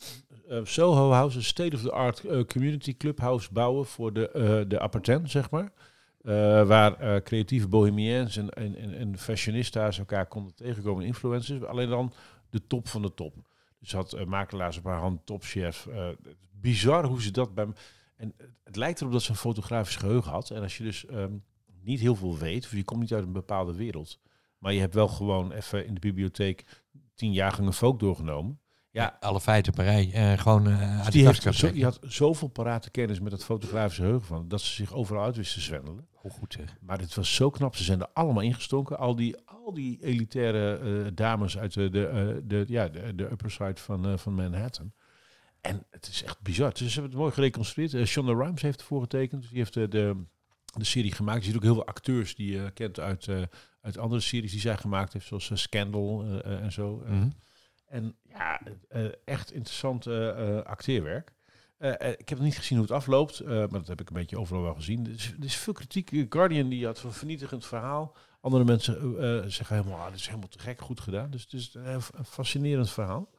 [0.49, 5.49] eh, Soho House, een state-of-the-art eh, community clubhouse bouwen voor de, eh de appartement, zeg
[5.49, 5.71] maar.
[6.67, 11.63] Waar creatieve bohemiens en, en, en, fashionistas elkaar konden tegenkomen, en influencers.
[11.63, 12.13] Alleen dan
[12.49, 13.35] de top van de top.
[13.79, 15.87] Dus had makelaars op haar hand, topchef.
[16.51, 17.67] bizar hoe ze dat bij...
[18.15, 20.49] En het lijkt erop dat ze een fotografisch geheugen had.
[20.49, 21.33] En als je dus ehm,
[21.81, 24.19] niet heel veel weet, of je komt niet uit een bepaalde wereld.
[24.57, 26.65] Maar je hebt wel gewoon even in de bibliotheek
[27.13, 28.59] tien jaargangen folk doorgenomen.
[28.95, 30.11] Ja, Alle feiten per rij.
[30.13, 34.01] eh, gewoon dus uit die, heeft zo, die had zoveel parate kennis met dat fotografische
[34.01, 36.07] geheugen van, dat ze zich overal uit wisten zwendelen.
[36.11, 36.77] Hoe goed zeg.
[36.81, 37.75] Maar dit was zo knap.
[37.75, 38.97] Ze zijn er allemaal ingestonken.
[38.97, 43.51] Al die, al die elitaire eh, dames uit de, de, de, ja, de, de upper
[43.51, 44.91] side van, van Manhattan.
[45.61, 46.69] En het is echt bizar.
[46.69, 47.93] Dus ze hebben het mooi gereconstrueerd.
[47.93, 49.49] Uh, Shonda Rhimes heeft ervoor getekend.
[49.49, 50.15] Die heeft de, de,
[50.77, 51.39] serie gemaakt.
[51.39, 53.27] Je ziet ook heel veel acteurs die je kent uit,
[53.81, 55.25] uit andere series die zij gemaakt heeft.
[55.25, 57.03] Zoals Scandal en zo.
[57.07, 57.27] Mhm.
[57.85, 61.33] En ja, eh, echt interessant eh, acteerwerk.
[61.77, 64.61] Eh, ik heb niet gezien hoe het afloopt, maar dat heb ik een beetje overal
[64.61, 65.05] wel gezien.
[65.05, 66.25] Er is, veel kritiek.
[66.29, 68.15] Guardian die had een vernietigend verhaal.
[68.41, 68.93] Andere mensen
[69.51, 71.29] zeggen helemaal, ah, dit is helemaal te gek goed gedaan.
[71.29, 73.29] Dus het is een fascinerend verhaal.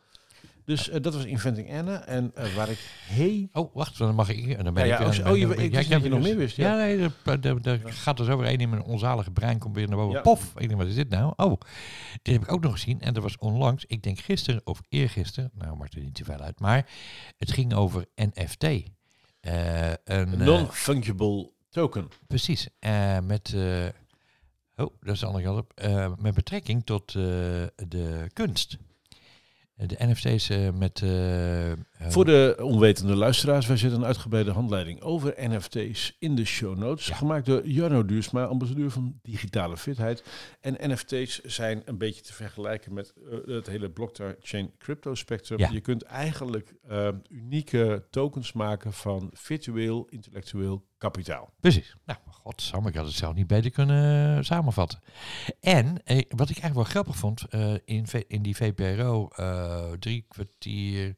[0.67, 2.05] Dus eh, dat was Inventing Anna.
[2.07, 3.49] En eh, waar ik heel...
[3.53, 4.49] Oh, wacht, dan mag ik.
[4.59, 5.13] En dan ben Ja, ik.
[5.15, 6.77] ja, eh, oh, ben je- ik- dat je nog dus- meer wist, Ja, ja.
[6.77, 9.97] nee, er er gaat er zo weer één in mijn onzalige brein, komt weer naar
[9.97, 10.23] boven.
[10.23, 10.53] Pof!
[10.57, 11.33] Ik denk, wat is dit nou?
[11.37, 11.61] Oh,
[12.23, 13.01] dit heb ik ook nog gezien.
[13.01, 15.51] En dat was onlangs, ik denk gisteren of eergisteren.
[15.55, 16.61] Nou, maakt er niet te veel uit.
[16.61, 16.89] Maar
[17.37, 18.65] het ging over NFT.
[18.65, 18.83] Eh,
[19.89, 22.09] een, Een eh, non-fungible token.
[22.27, 22.69] Precies.
[22.79, 23.53] eh, met.
[23.55, 23.85] eh,
[24.77, 25.73] oh, dat is de andere kant op.
[25.75, 27.23] eh, met betrekking tot eh,
[27.89, 28.77] de kunst.
[29.77, 31.01] Eh, De NFT's eh, met.
[31.99, 36.79] Eh, Voor de onwetende luisteraars, wij zetten een uitgebreide handleiding over NFT's in de show
[36.79, 37.07] notes.
[37.07, 37.15] Ja.
[37.15, 40.25] Gemaakt door Jarno Duursma, ambassadeur van digitale fitheid.
[40.61, 45.59] En NFT's zijn een beetje te vergelijken met eh, het hele blockchain crypto spectrum.
[45.59, 45.71] Ja.
[45.73, 51.53] Je kunt eigenlijk eh, unieke tokens maken van virtueel intellectueel kapitaal.
[51.61, 51.97] Precies.
[52.05, 55.01] Nou, godsamme, ik had het zelf niet beter kunnen samenvatten.
[55.61, 57.45] En eh, wat ik eigenlijk wel grappig vond,
[57.85, 59.29] in, in die VPRO
[59.99, 61.15] drie kwartier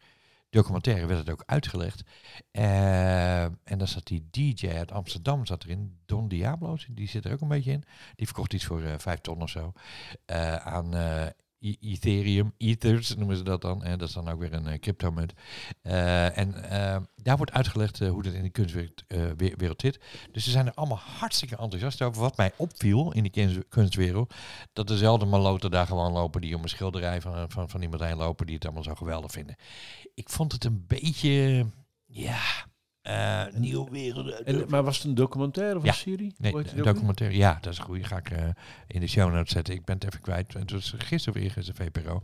[0.50, 2.02] documentaire werd het ook uitgelegd.
[2.50, 7.32] Eh, en daar zat die DJ uit Amsterdam zat erin, Don Diablo, die zit er
[7.32, 7.84] ook een beetje in.
[8.14, 9.72] Die verkocht iets voor eh, vijf ton of zo
[10.24, 10.90] eh, aan
[11.60, 13.84] Ethereum, Ethers noemen ze dat dan.
[13.84, 15.32] En dat is dan ook weer een uh, cryptomunt.
[15.82, 19.80] Eh, en eh, daar wordt uitgelegd eh, hoe dat in de kunstwereld eh, we- wereld
[19.80, 20.00] zit.
[20.32, 22.20] Dus ze zijn er allemaal hartstikke enthousiast over.
[22.22, 24.34] Wat mij opviel in die kunst- kunstwereld,
[24.72, 28.16] dat dezelfde maloten daar gewoon lopen die om een schilderij van, van, van iemand heen
[28.16, 29.56] lopen die het allemaal zo geweldig vinden.
[30.14, 31.66] Ik vond het een beetje,
[32.06, 32.40] ja,
[33.08, 34.42] eh nieuw wereld.
[34.42, 35.88] En, maar was het een documentaire of Ja.
[35.88, 36.34] een serie?
[36.38, 37.36] Nee, een documentaire.
[37.36, 37.94] Ja, dat is goed.
[37.94, 38.48] Die ga ik eh,
[38.86, 39.74] in de show notes zetten.
[39.74, 40.52] Ik ben het even kwijt.
[40.52, 42.22] Het was gisteren of eergisteren VPRO.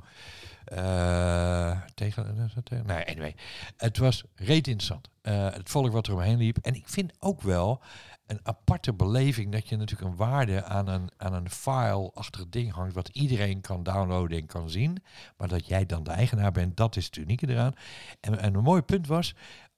[0.65, 2.87] Eh tegen, tegen?
[2.87, 3.35] Nee, anyway.
[3.77, 5.09] Het was reet interessant.
[5.23, 6.57] Eh, het volk wat er omheen liep.
[6.63, 7.83] En ik vind ook wel
[8.27, 12.95] een aparte beleving dat je natuurlijk een waarde aan een, aan een file-achtig ding hangt,
[12.95, 15.03] wat iedereen kan downloaden en kan zien.
[15.37, 17.73] Maar dat jij dan de eigenaar bent, dat is het unieke eraan.
[18.21, 19.35] En, en een mooi punt was,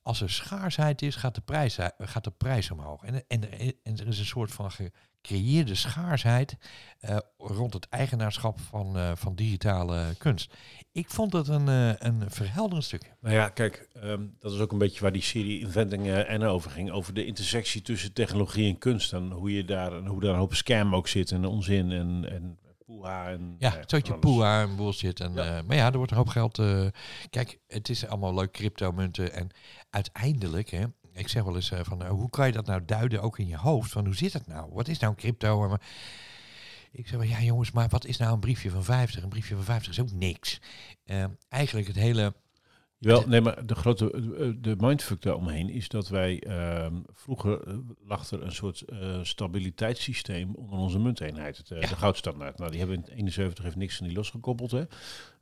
[0.06, 3.02] als er schaarsheid is, gaat de prijs, gaat de prijs omhoog.
[3.02, 3.50] En, en,
[3.82, 6.56] en er is een soort van gecreëerde schaarsheid
[6.98, 10.54] eh, rond het eigenaarschap van, eh, van digitale kunst.
[10.92, 13.08] Ik vond dat een, eh, een verhelderend stukje.
[13.20, 16.70] Nou ja, kijk, ehm, dat is ook een beetje waar die serie Inventing Anna over
[16.70, 16.90] ging.
[16.90, 19.12] Over de intersectie tussen technologie en kunst.
[19.12, 22.30] En hoe je daar, en hoe daar een hoop scam ook zit en onzin en,
[22.30, 23.28] en poeha.
[23.30, 25.20] En, Ja, nou het zootje poeha en bullshit.
[25.20, 25.56] En, Ja.
[25.58, 26.58] eh, maar ja, er wordt een hoop geld.
[26.58, 26.86] eh,
[27.30, 29.32] kijk, het is allemaal leuk cryptomunten.
[29.32, 29.48] En
[29.90, 33.22] uiteindelijk, hè, ik zeg wel eens eh, van, eh, hoe kan je dat nou duiden
[33.22, 33.90] ook in je hoofd?
[33.90, 34.70] Van hoe zit het nou?
[34.72, 35.64] Wat is nou een crypto?
[35.70, 35.78] En,
[36.92, 39.22] ik zeg wel, ja jongens, maar wat is nou een briefje van 50?
[39.22, 40.60] Een briefje van 50 is ook niks.
[41.04, 42.34] Eh, eigenlijk het hele...
[42.98, 44.10] Wel, nee, maar de grote
[44.60, 50.54] de mindfuck daaromheen is dat wij ehm, vroeger eh, lag er een soort eh, stabiliteitssysteem
[50.54, 51.88] onder onze munteenheid, het, eh, Ja.
[51.88, 52.58] de goudstandaard.
[52.58, 54.84] Nou, die hebben in 71 heeft niks van die losgekoppeld, hè.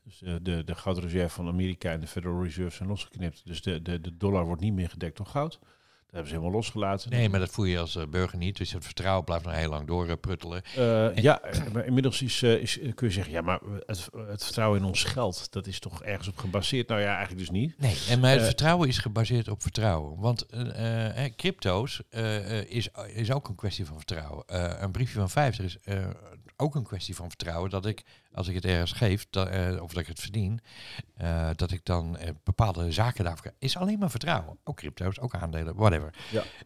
[0.04, 3.42] Dus de, de goudreserve van Amerika en de Federal Reserve zijn losgeknipt.
[3.44, 5.58] Dus de, de, de dollar wordt niet meer gedekt door goud.
[6.14, 7.10] Dat hebben ze helemaal losgelaten.
[7.10, 8.56] Nee, maar dat voel je als eh, burger niet.
[8.56, 10.62] Dus het vertrouwen blijft nog heel lang doorpruttelen.
[10.76, 11.40] Eh, ja,
[11.72, 15.04] maar inmiddels is, eh, is, kun je zeggen, ja, maar het, het vertrouwen in ons
[15.04, 16.88] geld, dat is toch ergens op gebaseerd?
[16.88, 17.78] Nou ja, eigenlijk dus niet.
[17.78, 20.20] Nee, en maar het Eh, vertrouwen is gebaseerd op vertrouwen.
[20.20, 24.44] Want eh, eh, crypto's eh, eh, is, is ook een kwestie van vertrouwen.
[24.46, 26.06] Eh, een briefje van 50 is eh,
[26.56, 27.70] ook een kwestie van vertrouwen.
[27.70, 28.02] Dat ik,
[28.34, 30.60] als ik het ergens geef, dat, eh, of dat ik het verdien,
[31.16, 33.56] eh, dat ik dan eh, bepaalde zaken daarvoor krijg.
[33.58, 34.58] Is alleen maar vertrouwen.
[34.64, 36.14] Ook crypto's, ook aandelen, whatever.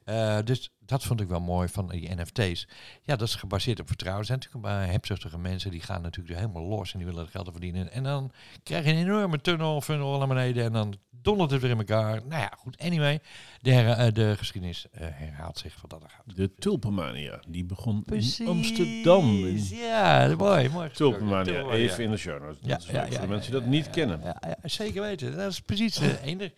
[0.04, 0.42] Ja.
[0.42, 2.66] Dus dat vond ik wel mooi van die NFT's.
[3.02, 4.20] Ja, dat is gebaseerd op vertrouwen.
[4.22, 7.06] Er zijn natuurlijk een paar hebzuchtige mensen die gaan natuurlijk er helemaal los en die
[7.06, 7.92] willen het geld verdienen.
[7.92, 11.70] En dan krijg je een enorme tunnel, funnel naar beneden en dan dondert het weer
[11.70, 12.20] in elkaar.
[12.26, 12.78] Nou ja, goed.
[12.78, 13.20] Anyway,
[13.60, 16.36] de, her- eh, de geschiedenis eh, herhaalt zich wat dat er gaat.
[16.36, 19.46] De tulpenmania, die begon in Amsterdam.
[19.46, 20.90] In Ja, mooi, mooi.
[20.90, 22.86] tulpenmania, even in de show notes.
[22.86, 24.20] Voor de mensen die dat niet kennen.
[24.62, 25.36] Zeker weten.
[25.36, 26.52] Dat is precies de ene.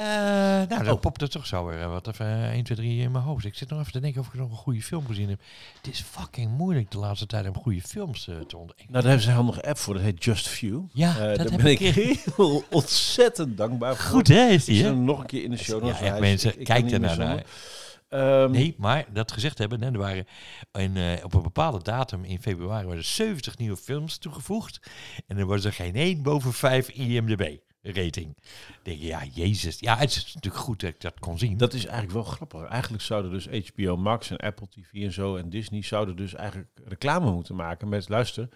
[0.00, 0.06] Eh,
[0.68, 1.00] nou, dan Oh.
[1.00, 3.44] popt er toch zo weer wat even eh, 1, 2, 3 in mijn hoofd.
[3.44, 5.40] Ik zit nog even te denken of ik nog een goede film gezien heb.
[5.82, 8.86] Het is fucking moeilijk de laatste tijd om goede films eh, te ontdekken.
[8.88, 9.94] Nou, daar hebben ze helemaal nog een app voor.
[9.94, 10.80] Dat heet Just View.
[10.92, 11.78] Ja, Eh, dat daar heb ben ik
[12.36, 14.10] heel ontzettend dankbaar voor.
[14.16, 14.94] Goed hè, is Ik die hè?
[14.94, 15.86] nog een keer in de show.
[15.86, 17.44] Ja, echt mensen, ik- kijk er naar.
[18.08, 20.26] Ehm, Nee, maar dat gezegd hebben, hè, er waren
[20.72, 24.80] in, eh, op een bepaalde datum in februari waren er 70 nieuwe films toegevoegd.
[25.26, 28.36] En er was er geen één boven 5 IMDb rating.
[28.82, 29.78] Denk, ja, jezus.
[29.78, 31.56] Ja, het is natuurlijk goed dat ik dat kon zien.
[31.56, 32.64] Dat is eigenlijk wel grappig.
[32.64, 36.68] Eigenlijk zouden dus HBO Max en Apple TV en zo en Disney zouden dus eigenlijk
[36.84, 38.48] reclame moeten maken met luister.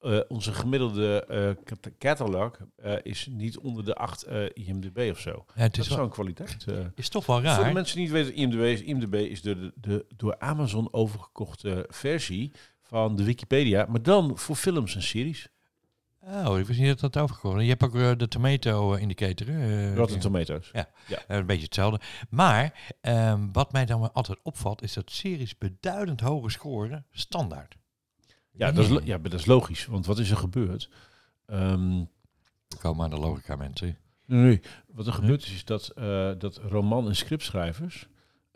[0.00, 1.26] eh, onze gemiddelde
[1.64, 5.30] cat- catalog eh, is niet onder de 8 eh, IMDb of zo.
[5.30, 6.64] Ja, het Dat is, zo'n kwaliteit.
[6.94, 7.72] is toch wel Voor de raar.
[7.72, 13.16] mensen die niet weten, IMDb is, IMDb is de, de door Amazon overgekochte versie van
[13.16, 15.48] de Wikipedia, maar dan voor films en series.
[16.24, 19.46] Oh, ik wist niet dat dat overgekomen Je hebt ook eh, de tomato eh, indicator.
[19.46, 20.70] hè, eh, Rotten Tomatoes.
[20.72, 20.88] Ja.
[21.06, 22.00] Eh, een beetje hetzelfde.
[22.30, 27.76] Maar ehm, wat mij dan altijd opvalt, is dat series beduidend hoger scoren standaard.
[28.52, 30.88] Ja, dat is, ja, dat is logisch, want wat is er gebeurd?
[31.46, 32.04] Ehm,
[32.80, 33.98] Komen aan de logica mensen.
[34.26, 34.60] Nee.
[34.86, 35.92] Wat er gebeurd is, is dat,
[36.38, 38.06] dat roman- en scriptschrijvers,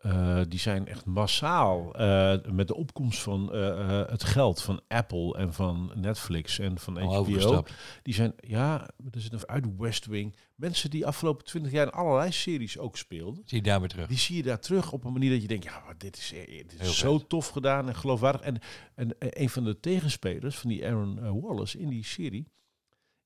[0.07, 5.37] eh, die zijn echt massaal eh, met de opkomst van eh, het geld van Apple
[5.37, 7.65] en van Netflix en van Al HBO.
[8.03, 10.37] Die zijn, ja, er zit nog uit West Wing.
[10.55, 13.43] Mensen die afgelopen twintig jaar in allerlei series ook speelden.
[13.45, 14.09] Zie je daar weer terug.
[14.09, 16.35] Die zie je daar terug op een manier dat je denkt, ja, maar dit is,
[16.47, 18.41] dit is Heel zo tof gedaan en geloofwaardig.
[18.41, 18.59] En,
[18.95, 22.49] en een van de tegenspelers van die Aaron Wallace in die serie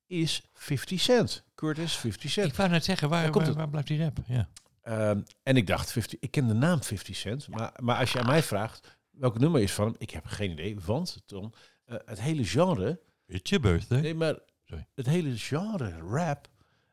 [0.06, 1.44] is 50 Cent.
[1.54, 2.48] Curtis 50 Cent.
[2.48, 3.56] Ik wou net zeggen, waar, waar, het.
[3.56, 4.18] waar blijft die rap?
[4.26, 4.48] Ja.
[4.90, 7.48] Ehm, en ik dacht, 50, ik ken de naam 50 Cent.
[7.48, 9.94] Maar, maar als je aan mij vraagt, welk nummer is van hem?
[9.98, 10.76] Ik heb geen idee.
[10.84, 11.52] Want, Tom,
[11.84, 13.00] eh, het hele genre...
[13.26, 14.00] It's your birthday.
[14.00, 14.86] Nee, maar Sorry.
[14.94, 16.48] het hele genre rap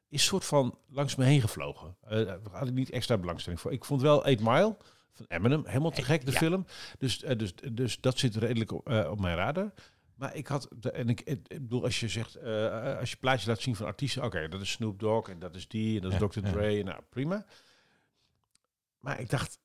[0.10, 1.98] is soort van langs me heen gevlogen.
[2.02, 3.72] Eh daar had ik niet extra belangstelling voor.
[3.72, 4.78] Ik vond wel 8 Mile
[5.14, 6.38] van Eminem helemaal te gek, de Ja.
[6.38, 6.66] film.
[6.98, 9.74] Dus, eh, dus, dus dat zit redelijk op, eh, op mijn radar.
[10.16, 13.48] Maar ik had, de- en ik, ik bedoel, als je zegt, eh, als je plaatjes
[13.48, 16.12] laat zien van artiesten, oké, dat is Snoop Dogg en dat is die en dat
[16.14, 16.40] is Ja, Dr.
[16.46, 16.52] ja.
[16.52, 17.46] Dre, nou prima.
[19.08, 19.60] Maar ik dacht,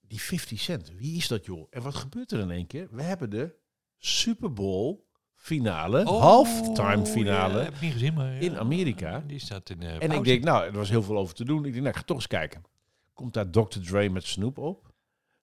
[0.00, 1.66] die 50 Cent, wie is dat joh?
[1.70, 2.88] En wat gebeurt er in één keer?
[2.90, 3.54] We hebben de
[3.98, 7.54] Super Bowl finale, halftime finale.
[7.54, 8.32] Oh, Ja, heb ik niet gezien, maar...
[8.32, 9.24] in Amerika.
[9.26, 11.56] Die staat in de En ik denk, nou, er was heel veel over te doen.
[11.56, 12.62] Ik denk, nou, ik ga toch eens kijken.
[13.12, 13.80] Komt daar Dr.
[13.80, 14.92] Dre met Snoop op?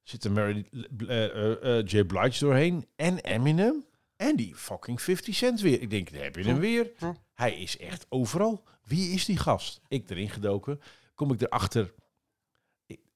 [0.03, 0.69] Zit er Mary,
[1.07, 2.03] eh, eh, J.
[2.03, 2.88] Blige doorheen?
[2.95, 3.86] En Eminem?
[4.15, 5.81] En die fucking 50 Cent weer.
[5.81, 6.91] Ik denk, daar heb je hem weer.
[7.33, 8.63] Hij is echt overal.
[8.83, 9.81] Wie is die gast?
[9.88, 10.79] Ik erin gedoken.
[11.15, 11.93] Kom ik erachter.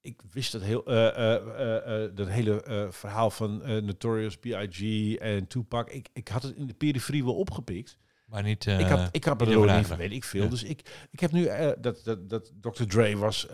[0.01, 5.15] Ik, wist dat, heel, eh, dat hele verhaal van Notorious B.I.G.
[5.15, 5.89] en Tupac.
[5.89, 7.97] Ik, ik had het in de periferie wel opgepikt.
[8.31, 8.67] Maar niet...
[8.67, 9.87] eh, Ik had, ik had er nagedacht.
[9.87, 10.43] van, weet ik veel.
[10.43, 10.49] Ja.
[10.49, 12.83] Dus ik, ik heb nu eh, dat, dat, dat Dr.
[12.83, 13.47] Dre was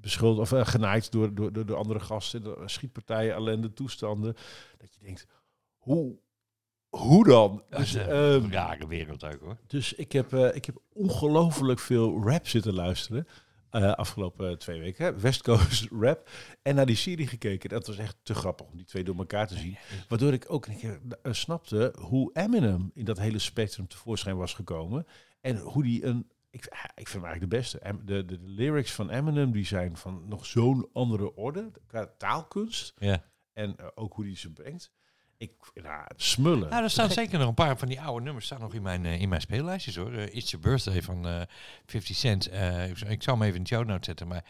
[0.00, 4.34] beschuldigd of genaaid door, door, door de andere gasten, de schietpartijen, ellende, toestanden.
[4.78, 5.26] Dat je denkt,
[5.76, 6.18] hoe,
[6.88, 7.62] hoe dan?
[7.70, 9.58] Dus, is ehm, rare wereld ook, hoor.
[9.66, 13.26] dus ik heb, ik heb ongelooflijk veel rap zitten luisteren.
[13.70, 15.04] Eh, afgelopen twee weken.
[15.04, 15.20] Hè?
[15.20, 16.28] West Coast rap.
[16.62, 17.68] En naar die serie gekeken.
[17.68, 19.76] Dat was echt te grappig om die twee door elkaar te zien.
[20.08, 24.54] Waardoor ik ook een keer eh, snapte hoe Eminem in dat hele spectrum tevoorschijn was
[24.54, 25.06] gekomen.
[25.40, 26.30] En hoe die een...
[26.50, 27.78] Ik, ah, ik vind hem eigenlijk de beste.
[27.78, 31.70] Em- De, de, de lyrics van Eminem die zijn van nog zo'n andere orde.
[31.86, 32.92] Qua taalkunst.
[32.98, 33.24] Ja.
[33.52, 34.92] En eh, ook hoe die ze brengt.
[35.40, 36.68] Ik, nou, smullen.
[36.70, 39.06] Nou, er staan zeker nog een paar van die oude nummers staan nog in mijn,
[39.06, 40.12] eh, in mijn speellijstjes hoor.
[40.12, 41.40] Eh, It's Your Birthday van eh
[41.86, 42.46] 50 Cent.
[42.48, 44.44] Eh, ik, zal- ik zal hem even in de show notes zetten, maar...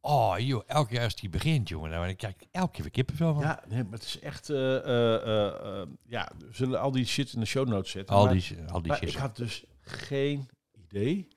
[0.00, 3.34] Oh joh, elke keer als die begint, jongen, dan krijg ik elke keer weer kippenvel
[3.34, 3.42] van.
[3.42, 4.46] Ja, nee, maar het is echt...
[4.46, 8.14] ja, we zullen al die shit in de show notes zetten.
[8.16, 9.08] al maar- die, al die Maar shit.
[9.08, 10.48] ik had dus geen
[10.88, 11.28] idee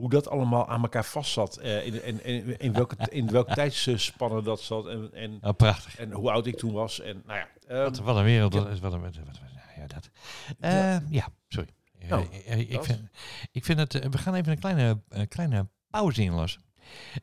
[0.00, 1.56] hoe dat allemaal aan elkaar vast zat.
[1.56, 4.86] eh, in, in, in, in welke, in welke tijdsspannen dat zat.
[4.86, 5.96] En, en, Oh, prachtig.
[5.98, 7.00] en hoe oud ik toen was.
[7.00, 8.52] En nou ja, ehm, Wat, wat een wereld.
[8.54, 8.60] ja.
[8.60, 9.40] Wat een, wat, wat, wat-
[9.76, 10.10] ja, dat.
[10.60, 10.94] Ja.
[10.96, 11.68] Eh, ja, sorry.
[11.98, 12.86] Eh, Nou, ik, dat.
[12.86, 13.00] vind,
[13.52, 13.92] ik vind het...
[14.10, 16.62] we gaan even een kleine, een kleine pauze inlassen.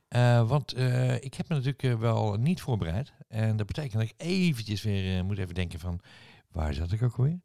[0.07, 0.77] Eh, want
[1.19, 3.13] ik heb me natuurlijk wel niet voorbereid.
[3.27, 5.99] En dat betekent dat ik eventjes weer moet even denken van...
[6.51, 7.39] Waar zat ik ook alweer?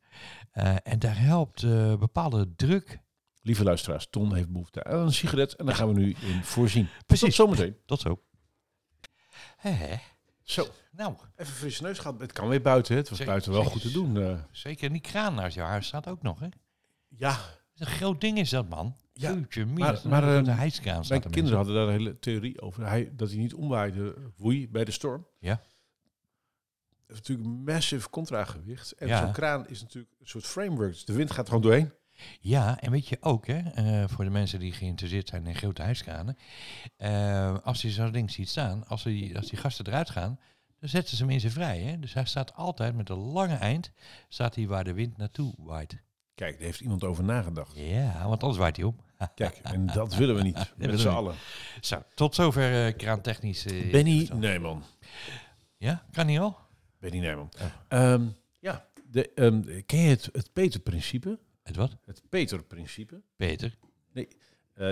[0.82, 1.62] En daar helpt
[1.98, 2.98] bepaalde druk...
[3.42, 5.54] lieve luisteraars, Ton heeft behoefte aan een sigaret.
[5.56, 6.86] En daar gaan we nu in voorzien.
[6.96, 7.34] Tot Precies.
[7.36, 7.76] zometeen.
[7.86, 8.22] Tot zo.
[9.56, 9.96] Hè.
[10.42, 12.20] Zo, Nou, even frisse neus gehad.
[12.20, 12.92] Het kan weer buiten.
[12.94, 12.98] hè.
[13.00, 13.80] Het was Zeker, buiten wel zeker.
[13.80, 14.16] goed te doen.
[14.22, 14.38] eh.
[14.50, 16.48] zeker die kraan naast jouw huis staat ook nog, hè?
[17.08, 17.38] ja,
[17.76, 18.96] Een groot ding is dat, man.
[19.12, 21.92] Ja, Jeetje, maar- maar, maar, de eh, hijskraan staat mijn er kinderen hadden daar een
[21.92, 22.86] hele theorie over.
[22.86, 25.26] Hij, dat hij niet omwaaide woei bij de storm.
[25.38, 25.54] Ja.
[27.06, 28.92] Dat is natuurlijk een massive contragewicht.
[28.92, 29.18] En Ja.
[29.24, 30.92] zo'n kraan is natuurlijk een soort framework.
[30.92, 31.92] Dus de wind gaat gewoon doorheen.
[32.40, 35.82] Ja, en weet je ook, hè, eh, voor de mensen die geïnteresseerd zijn in grote
[35.82, 36.36] huiskranen,
[36.96, 40.38] eh, als je zo'n ding ziet staan, als die, als die gasten eruit gaan,
[40.78, 41.80] dan zetten ze hem in zijn vrij.
[41.80, 41.98] Hè?
[41.98, 43.92] Dus hij staat altijd met een lange eind,
[44.28, 46.02] staat hij waar de wind naartoe waait.
[46.34, 47.76] Kijk, daar heeft iemand over nagedacht.
[47.76, 48.96] Ja, want anders waait hij om.
[49.34, 50.72] Kijk, en dat willen we niet.
[50.76, 51.34] met z'n allen.
[51.80, 53.64] Zo, tot zover uh, kraantechnisch.
[53.90, 54.28] Benny.
[54.32, 54.82] Nijman.
[55.76, 56.58] Ja, kan niet al?
[56.98, 57.52] Benny Nijman.
[57.58, 57.84] Ja.
[57.88, 58.26] Ehm,
[58.60, 61.38] ja, de, ehm, ken je het, het Peter-principe?
[61.62, 61.96] Het wat?
[62.04, 63.22] Het Peter-principe?
[63.36, 63.78] Peter.
[64.12, 64.24] Eh,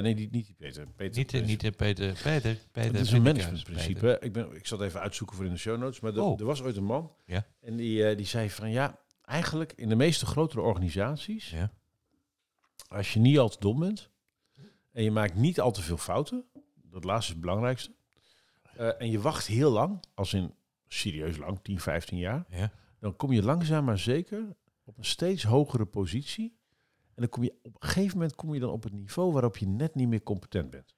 [0.03, 0.87] nee, niet, niet die Peter.
[0.97, 2.13] Peter Niet, eh, niet eh, Peter.
[2.23, 2.57] Peter.
[2.73, 2.93] Peter.
[2.93, 4.19] Het is een managementprincipe.
[4.21, 6.01] Ik, ben, ik zal het even uitzoeken voor in de show notes.
[6.01, 6.41] Maar er, Oh.
[6.41, 7.13] er was ooit een man.
[7.27, 7.47] Ja.
[7.61, 11.73] En die, die zei van ja, eigenlijk in de meeste grotere organisaties, Ja.
[12.89, 14.11] als je niet al te dom bent
[14.93, 16.45] en je maakt niet al te veel fouten,
[16.83, 17.93] dat laatste is het belangrijkste.
[18.99, 20.55] en je wacht heel lang, als in
[20.89, 22.73] serieus lang, 10, 15 jaar, Ja.
[23.01, 26.59] dan kom je langzaam maar zeker op een steeds hogere positie.
[27.21, 29.57] En dan kom je op een gegeven moment kom je dan op het niveau waarop
[29.57, 30.95] je net niet meer competent bent.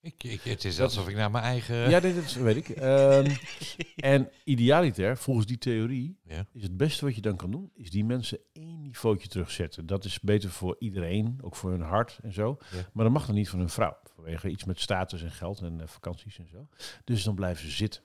[0.00, 1.90] Ik, ik, het is alsof ik naar mijn eigen...
[1.90, 2.68] Ja, nee, dat weet ik.
[2.68, 3.34] Ehm,
[3.96, 6.46] en idealiter, volgens die theorie, Ja.
[6.52, 9.86] is het beste wat je dan kan doen, is die mensen één niveautje terugzetten.
[9.86, 12.58] Dat is beter voor iedereen, ook voor hun hart en zo.
[12.70, 12.78] Ja.
[12.92, 15.80] Maar dat mag dan niet van hun vrouw, vanwege iets met status en geld en
[15.80, 16.68] eh, vakanties en zo.
[17.04, 18.02] Dus dan blijven ze zitten.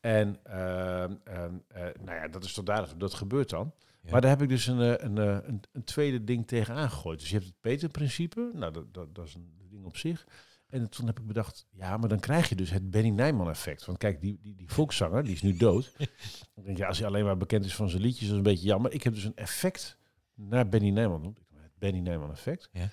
[0.00, 3.72] En ehm, ehm, eh, nou ja, dat is toch duidelijk, dat gebeurt dan.
[4.06, 4.12] Ja.
[4.12, 7.18] Maar daar heb ik dus een, eh, een, eh, een, een tweede ding tegen aangegooid.
[7.18, 10.26] Dus je hebt het Peter-principe, nou dat, dat, dat is een ding op zich.
[10.66, 13.84] En toen heb ik bedacht, ja, maar dan krijg je dus het Benny Nijman effect.
[13.84, 15.92] Want kijk, die, die, die volkszanger, die is nu dood.
[16.54, 18.42] Dan denk je, als hij alleen maar bekend is van zijn liedjes, dat is een
[18.42, 18.92] beetje jammer.
[18.92, 19.98] Ik heb dus een effect
[20.34, 21.18] naar Benny Nijman.
[21.18, 21.38] genoemd.
[21.54, 22.68] Het Benny Nijman effect.
[22.72, 22.88] Ja.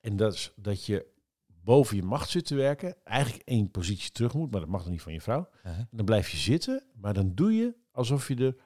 [0.00, 1.06] En dat is dat je
[1.46, 2.96] boven je macht zit te werken.
[3.04, 5.48] Eigenlijk één positie terug moet, maar dat mag dan niet van je vrouw.
[5.62, 8.56] En dan blijf je zitten, maar dan doe je alsof je er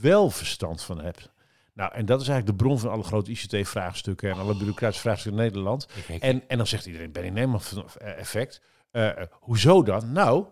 [0.00, 1.30] wel verstand van hebt.
[1.74, 5.40] Nou, en dat is eigenlijk de bron van alle grote ICT-vraagstukken en alle bureaucratische vraagstukken
[5.40, 5.86] in Nederland.
[5.94, 7.60] Ik- ik- En, en dan zegt iedereen, Benny Nijman
[7.98, 8.60] eh, effect.
[8.90, 10.12] Eh, eh, hoezo dan?
[10.12, 10.44] Nou...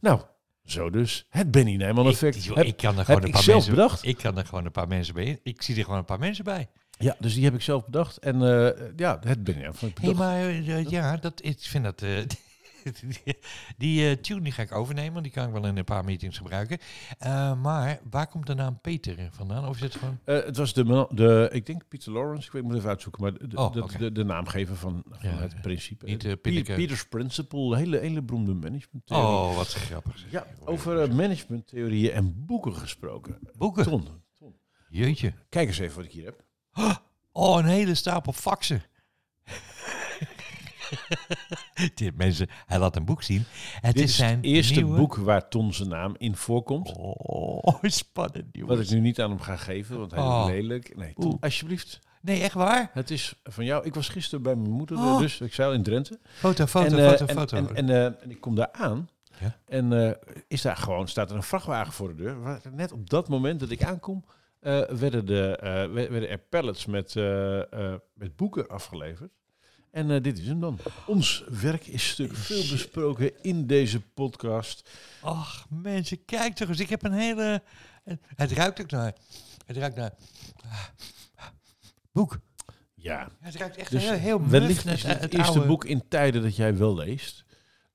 [0.00, 0.20] Nou,
[0.64, 1.26] zo dus.
[1.28, 2.36] Het Benny Nijman effect.
[2.36, 4.04] Ik, joh, Heb- ik kan er gewoon een ik paar zelf mensen bedacht.
[4.04, 5.40] Ik kan er gewoon een paar mensen bij.
[5.42, 6.68] Ik zie er gewoon een paar mensen bij.
[6.98, 8.16] Ja, dus die heb ik zelf bedacht.
[8.18, 9.76] En eh, ja, het Benny Nijman.
[9.88, 10.16] ik bedacht.
[10.16, 10.52] maar
[10.90, 12.02] ja, dat, ik vind dat.
[12.82, 13.36] die
[13.78, 15.22] die eh, tune die ga ik overnemen.
[15.22, 16.78] Die kan ik wel in een paar meetings gebruiken.
[17.18, 19.68] Eh, maar waar komt de naam Peter vandaan?
[19.68, 20.18] Of is het gewoon.
[20.24, 23.32] Eh, het was de, de, ik denk Peter Lawrence, ik weet, moet even uitzoeken, maar
[23.48, 26.06] de, Oh, de, de, de naamgever van, van Ja, het principe.
[26.06, 26.40] niet.
[26.40, 30.18] Peter's Principle, hele, hele beroemde management Oh, wat grappig.
[30.18, 30.30] zeg.
[30.30, 33.38] Ja, over managementtheorieën en boeken gesproken.
[33.56, 33.84] Boeken.
[33.84, 34.54] Ton, Ton,
[34.88, 35.32] Jeetje.
[35.48, 36.44] kijk eens even wat ik hier heb.
[37.32, 38.82] Oh, een hele stapel faxen.
[41.94, 43.44] Dit, mensen, hij laat een boek zien.
[43.80, 46.92] Het Dit is zijn het eerste nieuwe- boek waar Ton zijn naam in voorkomt.
[46.96, 48.88] Oh, spannend, Wat jongens.
[48.88, 50.44] ik nu niet aan hem ga geven, want hij Oh.
[50.48, 50.96] is lelijk.
[50.96, 51.98] Nee, Ton, alsjeblieft.
[52.22, 52.90] Nee, echt waar?
[52.92, 53.84] Het is van jou.
[53.86, 55.18] Ik was gisteren bij mijn moeder, Oh.
[55.18, 56.18] dus ik zei in Drenthe.
[56.22, 57.56] Foto, foto, en, eh, foto, en, foto.
[57.56, 59.08] En, en, eh, en ik kom daar aan.
[59.40, 59.56] Ja.
[59.66, 62.40] En eh, is daar gewoon, staat er een vrachtwagen voor de deur.
[62.40, 64.24] Waar, net op dat moment dat ik aankom,
[64.88, 65.58] werden, de,
[65.92, 67.14] wer- werden er pallets met,
[68.14, 69.30] met boeken afgeleverd.
[69.90, 70.78] En eh, dit is hem dan.
[71.06, 74.90] Ons werk is stuk veel besproken in deze podcast.
[75.20, 76.80] Ach, mensen, kijk toch eens.
[76.80, 77.62] Ik heb een hele...
[78.34, 79.14] Het ruikt ook naar...
[79.66, 80.12] Het ruikt naar...
[81.36, 81.46] ah,
[82.12, 82.38] boek.
[82.94, 86.08] Ja, Het ruikt echt dus heel, heel wellicht is het, het eerste oude- boek in
[86.08, 87.44] tijden dat jij wel leest.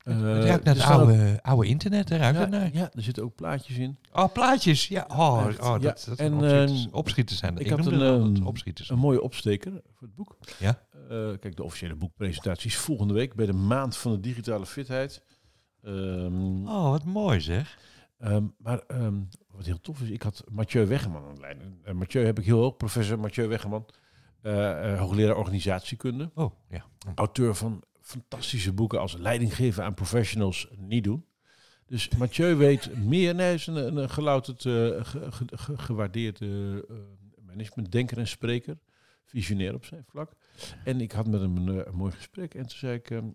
[0.05, 2.09] Het Eh, ruikt naar het ook- oude, internet.
[2.09, 2.69] Ruikt ja, het naar.
[2.73, 3.97] ja, er zitten ook plaatjes in.
[4.13, 4.87] Oh, plaatjes.
[4.87, 6.09] Ja, oh, oh dat, ja.
[6.09, 7.53] dat En, opschieters, ehm, opschieters zijn.
[7.57, 8.89] ik Ik, had een, het ehm, opschieters.
[8.89, 10.37] Een mooie opsteker voor het boek.
[10.59, 10.79] Ja?
[10.93, 15.23] Eh, kijk, de officiële boekpresentatie is volgende week bij de Maand van de Digitale Fitheid.
[15.83, 17.77] Ehm, Oh, wat mooi zeg.
[18.57, 18.81] maar
[19.51, 21.61] wat heel tof is, ik had Mathieu Weggeman aan de lijn.
[21.61, 23.85] En, eh, Mathieu heb ik heel hoog, professor Mathieu Weggeman,
[24.97, 26.29] hoogleraar organisatiekunda.
[26.35, 26.85] Oh, ja.
[27.15, 31.25] Auteur van fantastische boeken als Leiding geven aan professionals niet doen.
[31.85, 33.35] Dus Mathieu weet meer.
[33.35, 34.73] Nee, is een, een gelouterd, eh,
[35.05, 36.95] ge- ge- ge- gewaardeerde eh,
[37.45, 38.77] managementdenker en spreker.
[39.23, 40.31] Visionair op zijn vlak.
[40.83, 42.53] En ik had met hem een, eh, mooi gesprek.
[42.53, 43.27] En toen zei ik, ehm,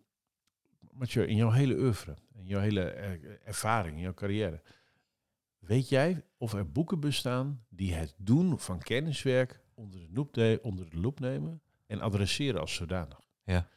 [0.92, 3.10] Mathieu, in jouw hele oeuvre, in jouw hele eh,
[3.44, 4.62] ervaring, in jouw carrière,
[5.58, 10.00] weet jij of er boeken bestaan die het doen van kenniswerk onder
[10.32, 13.20] de onder de loep nemen en adresseren als zodanig?
[13.44, 13.68] Ja.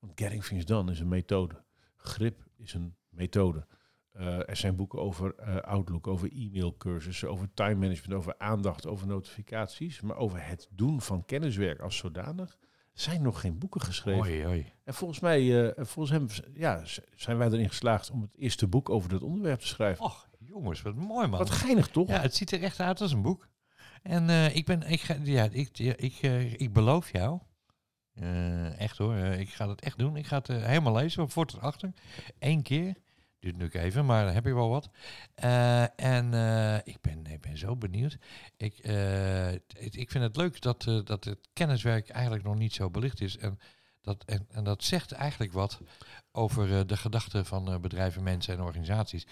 [0.00, 1.64] Want Getting Things Done is een methode.
[1.96, 3.66] Grip is een methode.
[4.12, 9.06] Eh, er zijn boeken over eh, Outlook, over e-mailcursussen, over time management, over aandacht, over
[9.06, 10.00] notificaties.
[10.00, 12.58] Maar over het doen van kenniswerk als zodanig
[12.92, 14.20] zijn nog geen boeken geschreven.
[14.20, 14.72] Oei, oei.
[14.84, 16.82] En volgens mij, eh, volgens hem, ja,
[17.14, 20.04] zijn wij erin geslaagd om het eerste boek over dit onderwerp te schrijven.
[20.04, 21.38] Och, jongens, wat mooi man.
[21.38, 22.08] Wat geinig toch?
[22.08, 23.48] Ja, het ziet er echt uit als een boek.
[24.02, 26.22] En ik ben, ik ga, ja, ik, ja, ik,
[26.56, 27.40] ik beloof jou,
[28.14, 30.16] eh, echt hoor, eh, ik ga het echt doen.
[30.16, 31.92] Ik ga het eh, helemaal lezen, voor tot achter.
[32.38, 32.94] Eén keer.
[33.38, 34.88] Duurt natuurlijk even, maar dan heb je wel wat.
[35.96, 36.26] En
[36.84, 38.16] ik, ben, ik ben zo benieuwd.
[38.56, 38.78] Ik,
[39.90, 43.38] ik, vind het leuk dat, dat het kenniswerk eigenlijk nog niet zo belicht is.
[43.38, 43.58] En
[44.00, 45.80] dat, en, en dat zegt eigenlijk wat
[46.32, 49.26] over de gedachten van bedrijven, mensen en organisaties.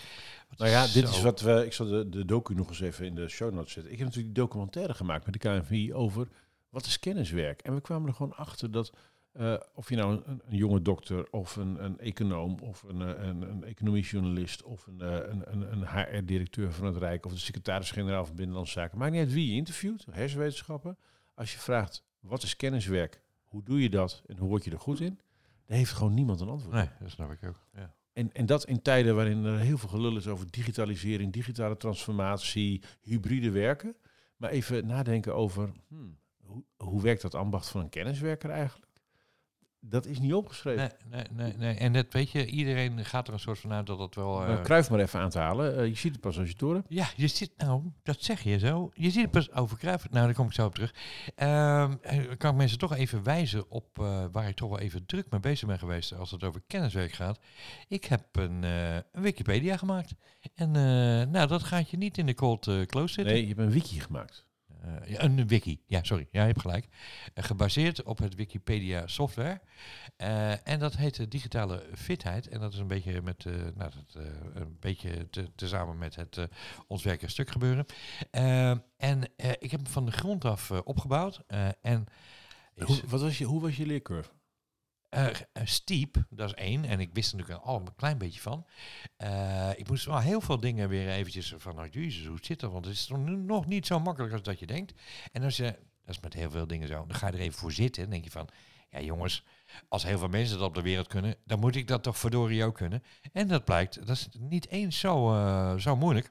[0.48, 1.64] Wat Nou ja, dit zo- is wat we.
[1.64, 3.92] Ik zal de, de docu nog eens even in de show notes zetten.
[3.92, 6.28] Ik heb natuurlijk die documentaire gemaakt met de KNVI over
[6.68, 7.62] wat is kenniswerk.
[7.62, 8.92] En we kwamen er gewoon achter dat
[9.32, 13.26] eh, of je nou een, een jonge dokter of een, een econoom of een, eh,
[13.26, 17.38] een, een economiejournalist of een, eh, een, een, een HR-directeur van het Rijk of de
[17.38, 20.98] secretaris-generaal van Binnenlandse Zaken, maakt niet uit wie je interviewt, hersenwetenschappen.
[21.34, 24.80] Als je vraagt wat is kenniswerk, hoe doe je dat en hoe word je er
[24.80, 25.20] goed in,
[25.66, 26.80] daar heeft gewoon niemand een antwoord op.
[26.80, 27.66] Nee, dat snap ik ook.
[27.74, 27.94] Ja.
[28.12, 32.82] En, en dat in tijden waarin er heel veel gelul is over digitalisering, digitale transformatie,
[33.00, 33.96] hybride werken.
[34.36, 36.18] Maar even nadenken over hmm,
[36.48, 38.86] hoe, hoe werkt dat ambacht van een kenniswerker eigenlijk?
[39.80, 40.92] Dat is niet opgeschreven.
[41.10, 41.74] Nee, nee, nee, nee.
[41.74, 44.44] En dat weet je, iedereen gaat er een soort van uit dat het wel...
[44.44, 45.76] eh, Uh, Kruif maar even aan te halen.
[45.78, 46.84] Eh, je ziet het pas als je het.
[46.88, 48.90] Ja, je zit, nou, dat zeg je zo.
[48.94, 50.10] Je ziet het pas over Cruijff.
[50.10, 50.94] Nou, daar kom ik zo op terug.
[51.34, 51.90] Eh,
[52.38, 55.40] kan ik mensen toch even wijzen op eh, waar ik toch wel even druk mee
[55.40, 57.38] bezig ben geweest als het over kenniswerk gaat.
[57.88, 60.14] Ik heb een, eh, een Wikipedia gemaakt.
[60.54, 60.82] En eh,
[61.32, 63.32] nou, dat gaat je niet in de cold eh, close zitten.
[63.32, 64.46] Nee, je hebt een wiki gemaakt.
[64.82, 66.28] Eh, een wiki, ja, sorry.
[66.30, 66.88] Ja, je hebt gelijk.
[67.34, 69.60] Eh, gebaseerd op het Wikipedia software.
[70.16, 72.48] Eh, en dat heet de digitale fitheid.
[72.48, 74.24] En dat is een beetje met, nou, dat,
[74.54, 76.48] een beetje te, tezamen met het
[76.86, 77.86] ons werken stuk gebeuren.
[78.96, 79.22] En
[79.58, 81.40] ik heb hem van de grond af opgebouwd.
[81.80, 82.06] En
[82.84, 84.30] Hoe, wat was je, hoe was je leercurve?
[85.08, 86.84] Eh, eh, steep, dat is één.
[86.84, 88.66] En ik wist er natuurlijk al een klein beetje van.
[89.16, 92.72] Eh, ik moest wel heel veel dingen weer eventjes van, nou jezus, hoe zit dat?
[92.72, 95.00] Want het is nog niet zo makkelijk als dat je denkt.
[95.32, 95.64] En als je,
[96.04, 98.10] dat is met heel veel dingen zo, dan ga je er even voor zitten en
[98.10, 98.48] denk je van,
[98.90, 99.44] ja jongens,
[99.88, 102.64] als heel veel mensen dat op de wereld kunnen, dan moet ik dat toch verdorie
[102.64, 103.02] ook kunnen.
[103.32, 106.30] En dat blijkt, dat is niet eens zo, eh, zo moeilijk.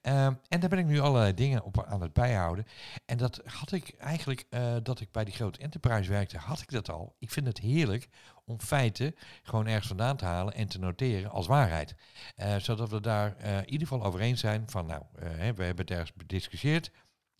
[0.00, 2.66] Ehm, en daar ben ik nu allerlei dingen op aan het bijhouden.
[3.06, 6.70] En dat had ik eigenlijk, eh, dat ik bij die grote enterprise werkte, had ik
[6.70, 7.16] dat al.
[7.18, 8.08] Ik vind het heerlijk
[8.44, 11.94] om feiten gewoon ergens vandaan te halen en te noteren als waarheid.
[12.34, 15.24] Eh, zodat we daar in ieder geval over eens zijn van, nou, we
[15.64, 16.90] hebben het ergens bediscussieerd.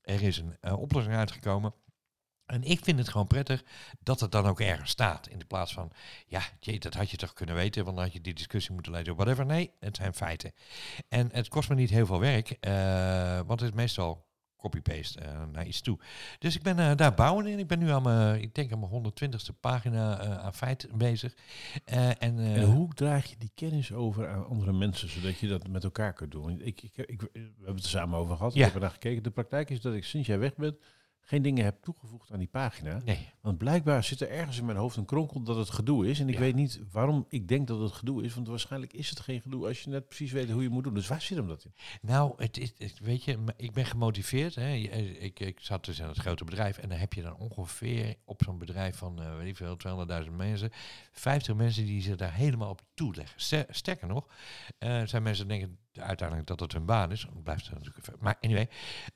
[0.02, 1.74] Er is een oplossing uitgekomen.
[2.48, 3.64] En ik vind het gewoon prettig
[4.02, 5.28] dat het dan ook ergens staat.
[5.28, 5.92] In de plaats van,
[6.26, 8.92] ja, jee, dat had je toch kunnen weten, want dan had je die discussie moeten
[8.92, 9.14] lezen.
[9.14, 9.46] Whatever.
[9.46, 10.52] Nee, het zijn feiten.
[11.08, 14.26] En het kost me niet heel veel werk, eh, want het is meestal
[14.56, 15.98] copy-paste eh, naar iets toe.
[16.38, 17.58] Dus ik ben eh, daar bouwen in.
[17.58, 21.34] Ik ben nu aan mijn, ik denk aan mijn 120ste pagina aan feit bezig.
[21.84, 25.84] En, En hoe draag je die kennis over aan andere mensen, zodat je dat met
[25.84, 26.60] elkaar kunt doen?
[26.60, 28.52] Ik, ik, ik, we hebben het er samen over gehad.
[28.52, 28.58] Ja.
[28.58, 29.22] Ik heb er naar gekeken.
[29.22, 30.76] De praktijk is dat ik sinds jij weg bent
[31.28, 33.00] geen dingen heb toegevoegd aan die pagina.
[33.04, 36.20] Nee, Want blijkbaar zit er ergens in mijn hoofd een kronkel dat het gedoe is.
[36.20, 36.40] En ik Ja.
[36.40, 38.34] weet niet waarom ik denk dat het gedoe is.
[38.34, 40.94] Want waarschijnlijk is het geen gedoe als je net precies weet hoe je moet doen.
[40.94, 41.72] Dus waar zit hem dat in?
[42.02, 44.54] Nou, het is, het- weet je, ik ben gemotiveerd.
[44.54, 44.62] Hè.
[44.62, 48.16] Eh, Ik, ik zat dus in het grote bedrijf en dan heb je dan ongeveer
[48.24, 50.70] op zo'n bedrijf van, eh weet ik veel, 200.000 mensen,
[51.12, 53.40] 50 mensen die zich daar helemaal op toeleggen.
[53.40, 54.26] Ster- Sterker nog,
[54.78, 57.26] eh, zijn mensen denken uiteindelijk dat het hun baan is.
[57.32, 58.18] Dan blijft het natuurlijk even.
[58.20, 58.68] Maar anyway,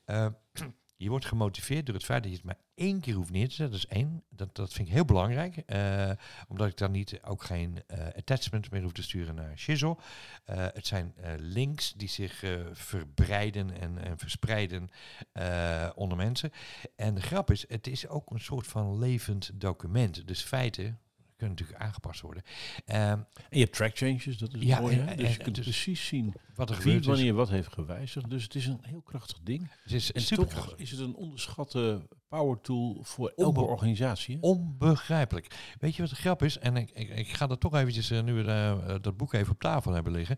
[1.03, 3.55] je wordt gemotiveerd door het feit dat je het maar één keer hoeft neer te
[3.55, 3.81] zetten.
[3.81, 4.23] Dat is één.
[4.29, 5.57] Dat, dat vind ik heel belangrijk.
[5.57, 6.11] eh,
[6.49, 9.97] omdat ik dan niet ook geen eh attachment meer hoef te sturen naar Shizzle.
[10.45, 14.89] Eh, het zijn eh, links die zich eh, verbreiden en, en verspreiden
[15.33, 16.51] eh, onder mensen.
[16.97, 20.27] En de grap is, het is ook een soort van levend document.
[20.27, 20.99] Dus feiten
[21.43, 22.43] kunnen natuurlijk aangepast worden.
[22.87, 24.99] Ehm, En je hebt track changes, dat is Ja, mooi.
[24.99, 27.73] en- dus je en kunt dus precies zien wat er gebeurt is, wanneer wat heeft
[27.73, 28.31] gewijzigd.
[28.31, 29.71] Dus het is een heel krachtig ding.
[29.83, 32.03] het is En toch is het een onderschatte
[32.39, 34.39] power tool voor Onbe- elke organisatie.
[34.41, 35.75] Onbegrijpelijk.
[35.79, 36.59] Weet je wat de grap is?
[36.59, 39.53] En ik, ik, ik ga dat toch eventjes, eh, nu we eh, dat boek even
[39.53, 40.37] op tafel hebben liggen.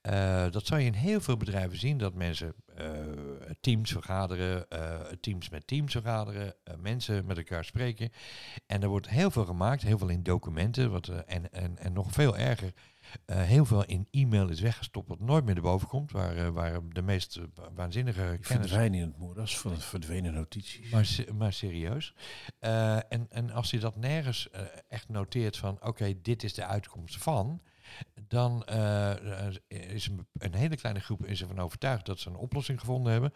[0.00, 2.54] eh, dat zal je in heel veel bedrijven zien, dat mensen
[3.60, 4.66] teams vergaderen,
[5.20, 8.10] teams met teams vergaderen, mensen met elkaar spreken.
[8.66, 12.12] En er wordt heel veel gemaakt, heel veel in documenten, wat, en, en, en nog
[12.12, 12.72] veel erger,
[13.26, 17.02] heel veel in e-mail is weggestopt wat nooit meer erboven komt, waar, eh, waar de
[17.02, 17.44] meest eh,
[17.74, 20.90] waanzinnige kennis verdwijnen in het moeras van het verdwenen notities.
[20.90, 22.14] maar, maar serieus.
[22.58, 26.66] Eh, en, en als je dat nergens eh, echt noteert van oké, dit is de
[26.66, 27.60] uitkomst van,
[28.32, 29.14] dan eh,
[29.68, 33.32] is een, een hele kleine groep is ervan overtuigd dat ze een oplossing gevonden hebben.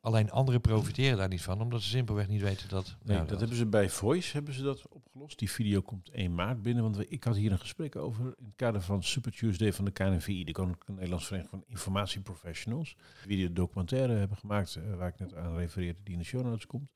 [0.00, 2.96] Alleen anderen profiteren daar niet van, omdat ze simpelweg niet weten dat.
[3.02, 5.38] Nee, nou, dat hebben ze bij Voice hebben ze dat opgelost.
[5.38, 8.44] Die video komt 1 maart binnen, want we- ik had hier een gesprek over in
[8.46, 12.96] het kader van Super Tuesday van de KNVI, de Koninklijke Nederlandse Vereniging van Informatieprofessionals.
[13.26, 16.44] Die een documentaire hebben gemaakt, eh, waar ik net aan refereerde, die in de show
[16.44, 16.90] notes komt.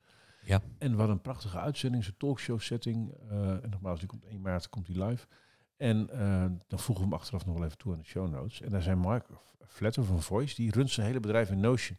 [0.45, 0.61] Ja.
[0.77, 3.13] En wat een prachtige uitzending, zo'n talkshow setting.
[3.29, 5.27] eh, en nogmaals, die komt 1 maart, komt die live.
[5.83, 8.61] En eh, dan voegen we hem achteraf nog wel even toe aan de show notes.
[8.61, 9.27] En daar zijn Mark
[9.67, 11.97] Fletter van Voice, die runt zijn hele bedrijf in Notion.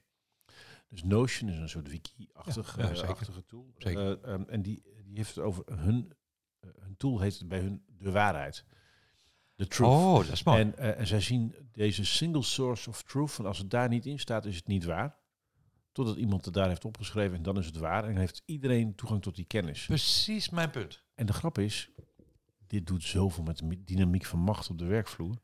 [0.89, 3.73] Dus Notion is een soort wiki-achtig Ja, ja, eh, tool.
[3.77, 4.23] Zeker.
[4.23, 6.13] Eh, ehm, en die, die heeft het over hun,
[6.61, 8.65] eh, hun tool heet bij hun de waarheid.
[9.55, 9.91] De truth.
[9.91, 10.61] Oh, dat is mooi.
[10.61, 14.07] En, eh, en zij zien deze single source of truth, van als het daar niet
[14.07, 15.17] in staat, is het niet waar.
[15.93, 18.05] Totdat iemand het daar heeft opgeschreven en dan is het waar.
[18.05, 19.87] En heeft iedereen toegang tot die kennis.
[19.87, 21.03] Precies mijn punt.
[21.15, 21.91] En de grap is,
[22.75, 25.35] dit doet zoveel met de mi- dynamiek van macht op de werkvloer.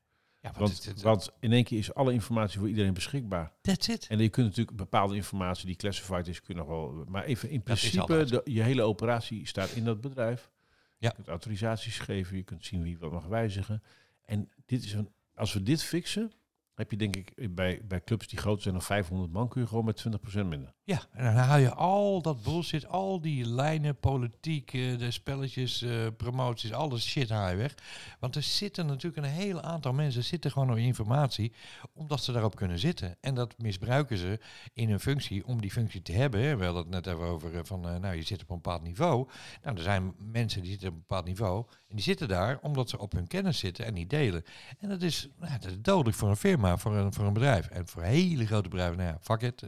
[0.42, 3.52] Ja, Want, want in één keer is alle informatie voor iedereen beschikbaar.
[3.60, 4.06] that's it.
[4.06, 7.04] En je kunt natuurlijk bepaalde informatie die classified is, kun je nog wel.
[7.08, 10.50] Maar even in principe, de, je hele operatie staat in dat bedrijf.
[10.98, 11.08] Ja.
[11.08, 13.82] Je kunt autorisaties geven, je kunt zien wie wat mag wijzigen.
[14.24, 16.32] En dit is een, als we dit fixen,
[16.74, 19.66] heb je denk ik bij, bij clubs die groter zijn dan 500 man, kun je
[19.66, 20.04] gewoon met
[20.34, 20.74] 20% minder.
[20.90, 25.82] Ja, en dan haal je al dat bullshit, al die lijnen, politiek, eh, de spelletjes,
[25.82, 27.74] eh, promoties, alles shit haal je weg.
[28.18, 31.52] Want er zitten natuurlijk een heel aantal mensen, zitten gewoon op informatie,
[31.92, 33.16] omdat ze daarop kunnen zitten.
[33.20, 34.40] En dat misbruiken ze
[34.72, 36.58] in hun functie, om die functie te hebben.
[36.58, 39.28] We hadden het net even over eh, van, nou je zit op een bepaald niveau.
[39.62, 42.88] Nou, er zijn mensen die zitten op een bepaald niveau, en die zitten daar omdat
[42.88, 44.44] ze op hun kennis zitten en niet delen.
[44.78, 47.68] En dat is, nou, dat is dodelijk voor een firma, voor een, voor een bedrijf.
[47.68, 49.62] En voor hele grote bedrijven, nou ja, fuck it.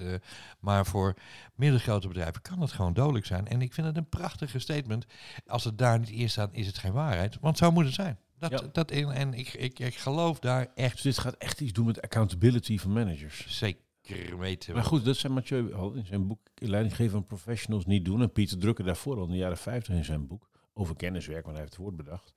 [0.61, 1.12] maar voor
[1.55, 3.49] middelgrote bedrijven kan het gewoon dodelijk zijn.
[3.49, 5.07] En ik vind het een prachtige statement.
[5.47, 7.39] Als het daar niet in staat, is het geen waarheid.
[7.41, 8.19] Want zo moet het zijn.
[8.39, 8.61] Dat, Ja.
[8.73, 11.87] dat, en en ik, ik, ik geloof daar echt Dus dit gaat echt iets doen
[11.87, 13.59] met accountability van managers.
[13.59, 14.75] zeker weten.
[14.75, 18.23] Maar goed, dat zijn Mathieu al in zijn boek Leidinggeven van Professionals niet doen.
[18.23, 21.57] En Pieter Drucker daarvoor al in de jaren 50 in zijn boek over kenniswerk, want
[21.57, 22.35] hij heeft het woord bedacht.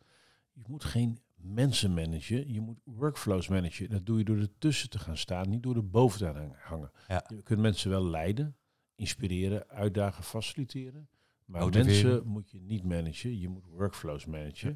[0.54, 3.90] Je moet geen mensen managen, je moet workflows managen.
[3.90, 6.92] Dat doe je door ertussen te gaan staan, niet door er boven te gaan hangen.
[7.08, 7.26] Ja.
[7.28, 8.56] Je kunt mensen wel leiden,
[8.96, 11.08] inspireren, uitdagen, faciliteren.
[11.46, 11.92] Maar Motiveren.
[12.10, 14.76] mensen moet je niet managen, je moet workflows managen.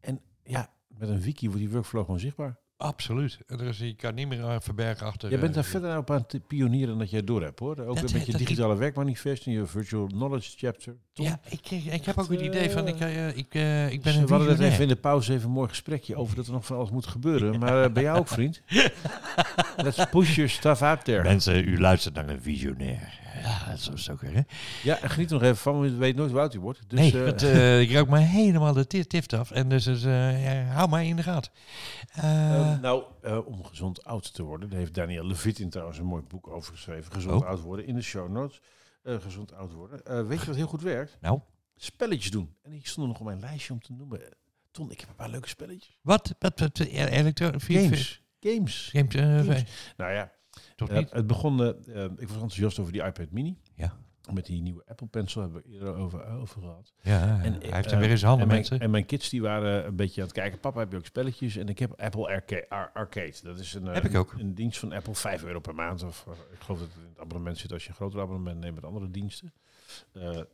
[0.00, 2.60] En ja, met een wiki wordt die workflow gewoon zichtbaar.
[2.76, 3.38] Absoluut.
[3.46, 5.30] En er is, je kan niet meer eh, verbergen achter...
[5.30, 7.78] Jij bent eh, daar verder op aan het pionieren dat jij door hebt hoor.
[7.78, 10.96] Ook Dat- met je digitale werkmanifest en je virtual knowledge chapter.
[11.12, 14.14] Ja, ik, ik, ik heb ook het idee van, ik, eh, ik, ik ben dus
[14.16, 14.70] een we hadden visionair.
[14.72, 17.06] even in de pauze even een mooi gesprekje over dat er nog van alles moet
[17.06, 17.58] gebeuren.
[17.58, 18.62] Maar ben jij ook vriend?
[19.76, 21.22] Let's push your stuff out there.
[21.22, 23.20] Mensen, u luistert naar een visionair.
[23.42, 24.40] Ja, dat is zo weer, hè?
[24.82, 26.80] Ja, en geniet er nog even van, want je weet nooit hoe oud hij wordt.
[26.86, 29.50] Dus, nee, eh, want, eh, ik rook me helemaal de tif- tift af.
[29.50, 31.52] En dus, dus eh, ja, hou mij in de gaten.
[32.80, 33.04] Nou,
[33.46, 37.12] om gezond oud te worden, daar heeft Daniel Levitin trouwens een mooi boek over geschreven.
[37.12, 37.48] Gezond Oh.
[37.48, 38.60] oud worden, in de show notes.
[39.04, 40.28] Gezond oud worden.
[40.28, 41.16] Weet je wat heel goed werkt?
[41.20, 41.40] nou,
[41.76, 42.54] Spelletjes doen.
[42.62, 44.20] En die stonden nog op mijn lijstje om te noemen.
[44.70, 45.98] Ton, ik heb een paar leuke spelletjes.
[46.02, 46.34] wat?
[46.38, 47.60] wat, wat Games.
[47.68, 48.20] Games.
[48.40, 49.64] Games, Games.
[49.96, 50.32] Nou ja,
[50.76, 51.10] Toch eh, niet?
[51.10, 51.68] het begon, eh,
[52.04, 53.58] eh, ik was enthousiast over die iPad mini.
[53.74, 53.96] Ja.
[54.32, 56.92] Met die nieuwe Apple Pencil hebben we eerder over, over gehad.
[57.00, 58.80] Ja, En, hij heeft hem weer in zijn handen, en mijn, mensen.
[58.80, 60.60] En mijn kids die waren een beetje aan het kijken.
[60.60, 61.56] Papa, heb je ook spelletjes?
[61.56, 63.34] En ik heb Apple Arca- Ar- Arcade.
[63.42, 64.32] Dat is een, Heb ik ook.
[64.32, 66.02] een dienst van Apple, 5 euro per maand.
[66.02, 68.74] Of ik geloof dat het in het abonnement zit als je een groter abonnement neemt
[68.74, 69.52] met andere diensten.
[70.14, 70.46] Oké,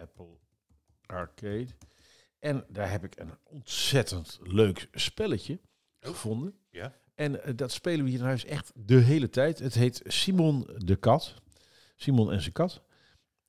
[0.00, 0.26] Apple
[1.06, 1.66] Arcade.
[2.38, 5.60] En daar heb ik een ontzettend leuk spelletje
[6.00, 6.54] gevonden.
[6.70, 6.94] Ja.
[7.16, 9.58] En eh, dat spelen we hier in huis echt de hele tijd.
[9.58, 11.34] Het heet Simon de Kat.
[11.96, 12.82] Simon en zijn kat.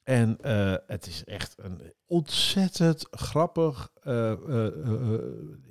[0.04, 4.34] En eh, het is echt een ontzettend grappig, eh,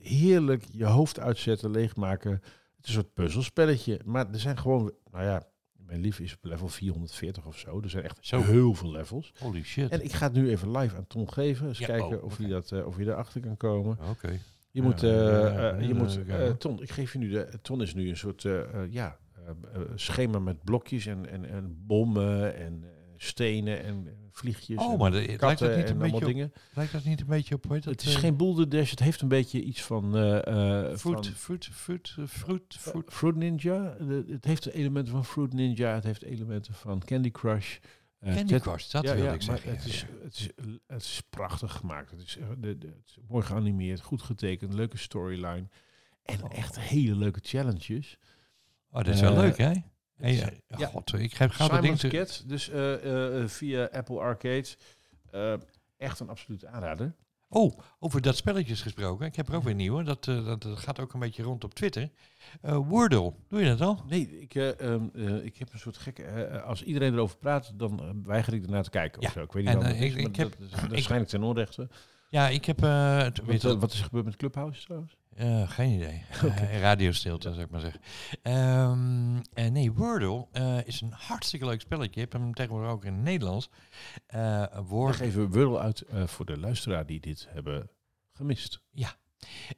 [0.01, 2.31] heerlijk je hoofd uitzetten, leegmaken.
[2.31, 2.43] Het
[2.87, 4.01] is een soort puzzelspelletje.
[4.05, 7.81] Maar er zijn gewoon, nou ja, mijn lief is op level 440 of zo.
[7.81, 8.43] Er zijn echt Zo.
[8.43, 9.33] heel veel levels.
[9.39, 9.91] Holy shit.
[9.91, 11.69] En ik ga het nu even live aan Ton geven.
[11.69, 13.99] Eens Ja, kijken oh, of, hij dat, of hij erachter kan komen.
[14.11, 14.41] Oké.
[14.77, 16.51] Je moet, eh, eh, je moet eh.
[16.51, 18.47] Ton, ik geef je nu de, Ton is nu een soort,
[18.91, 19.19] ja,
[19.95, 22.85] schema met blokjes en, en, en bommen en
[23.17, 24.79] stenen en vliegjes.
[24.79, 26.53] Oh, maar de- lijkt dat niet en een beetje op, dingen.
[26.75, 27.85] lijkt dat niet een beetje op, dat?
[27.85, 30.17] Het is geen Boulder Dash, het heeft een beetje iets van...
[30.17, 30.23] eh,
[30.97, 33.05] Fruit, van fruit, fruit, fruit, fruit.
[33.13, 33.97] Fruit Ninja.
[33.99, 37.77] De- het heeft elementen van Fruit Ninja, het heeft elementen van Candy Crush.
[38.19, 39.71] Eh, Candy Crush, dat ja, wilde ja, ik zeggen.
[39.71, 40.51] Het ja, is, het, is,
[40.87, 42.11] het is prachtig gemaakt.
[42.11, 45.69] Het is, eh, de, de, het is mooi geanimeerd, goed getekend, leuke storyline.
[46.23, 46.59] En Oh.
[46.59, 48.19] echt hele leuke challenges.
[48.91, 49.73] Oh, dat is wel eh, leuk, hè?
[50.17, 50.87] Hey, is- ja.
[50.87, 51.99] God, ik heb gauw dat ding...
[52.01, 54.67] Cat, dus eh, eh, eh, via Apple Arcade.
[55.31, 55.55] Eh,
[55.97, 57.15] echt een absolute aanrader.
[57.49, 59.27] Oh, over dat spelletjes gesproken.
[59.27, 60.03] Ik heb er ook weer een nieuwe.
[60.03, 62.11] Dat, eh, dat, dat gaat ook een beetje rond op Twitter.
[62.61, 64.03] Eh Wordle, doe je dat al?
[64.09, 66.61] Nee, ik, eh, ehm, eh, ik heb een soort gekke...
[66.61, 69.21] als iedereen erover praat, dan weiger ik ernaar te kijken.
[69.21, 69.43] Ja, Of zo.
[69.43, 71.89] Ik weet niet en, ik- ik heb- dat waarschijnlijk ten onrechte.
[72.37, 72.83] Ja, ik heb...
[72.83, 75.17] eh, Wat, eh, wat is er gebeurd met Clubhouse trouwens?
[75.37, 76.23] Eh, geen idee.
[76.57, 78.01] Eh, radiostilte, zou ik maar zeggen.
[78.43, 80.47] Eh, nee, Wordle
[80.85, 82.15] is een hartstikke leuk spelletje.
[82.15, 83.69] Je hebt hem tegenwoordig ook in het Nederlands.
[84.87, 87.91] Woord, even Wordle uit voor de luisteraar die dit hebben
[88.33, 88.81] gemist.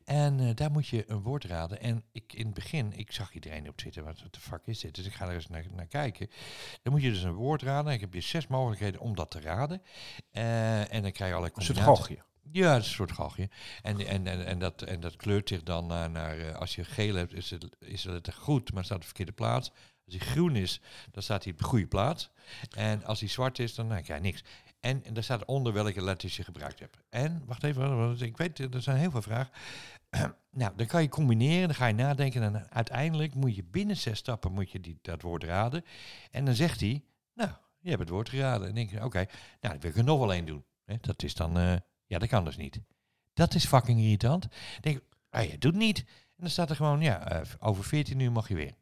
[0.04, 1.80] en eh, daar moet je een woord raden.
[1.80, 4.94] En ik in het begin, ik zag iedereen op Twitter, wat de fuck is dit?
[4.94, 6.28] Dus ik ga er eens naar, naar kijken.
[6.82, 7.92] Dan moet je dus een woord raden.
[7.92, 9.82] Ik heb je zes mogelijkheden om dat te raden.
[10.30, 12.06] En dan krijg je allerlei Een soort combinaties.
[12.06, 12.26] galgje.
[12.52, 13.48] Ja, het is een soort galgje.
[13.82, 16.84] En, en, en, en, dat, en dat kleurt zich dan naar, naar eh, als je
[16.84, 19.70] geel hebt, is het, is het goed, maar staat op de verkeerde plaats.
[20.04, 20.80] Als hij groen is,
[21.10, 22.30] dan staat hij op de goede plaats.
[22.76, 24.44] En als hij zwart is, dan nou, krijg niks.
[24.80, 26.96] En, en daar staat onder welke letters je gebruikt hebt.
[27.08, 29.52] En, wacht even, want ik weet, er zijn heel veel vragen.
[30.50, 32.42] nou, dan kan je combineren, dan ga je nadenken.
[32.42, 35.84] En uiteindelijk moet je binnen zes stappen moet je die, dat woord raden.
[36.30, 37.02] En dan zegt hij,
[37.34, 38.60] nou, je hebt het woord geraden.
[38.60, 39.26] En dan denk je, oké,
[39.60, 40.64] nou, dan wil ik er nog wel één doen.
[41.00, 41.58] Dat is dan...
[41.58, 41.76] eh,
[42.08, 42.80] ja, dat kan dus niet.
[43.34, 44.48] Dat is fucking irritant.
[44.80, 45.00] Denk
[45.30, 45.98] ah, je doet niet.
[45.98, 48.74] En dan staat er gewoon, ja, eh, over 14 uur mag je weer.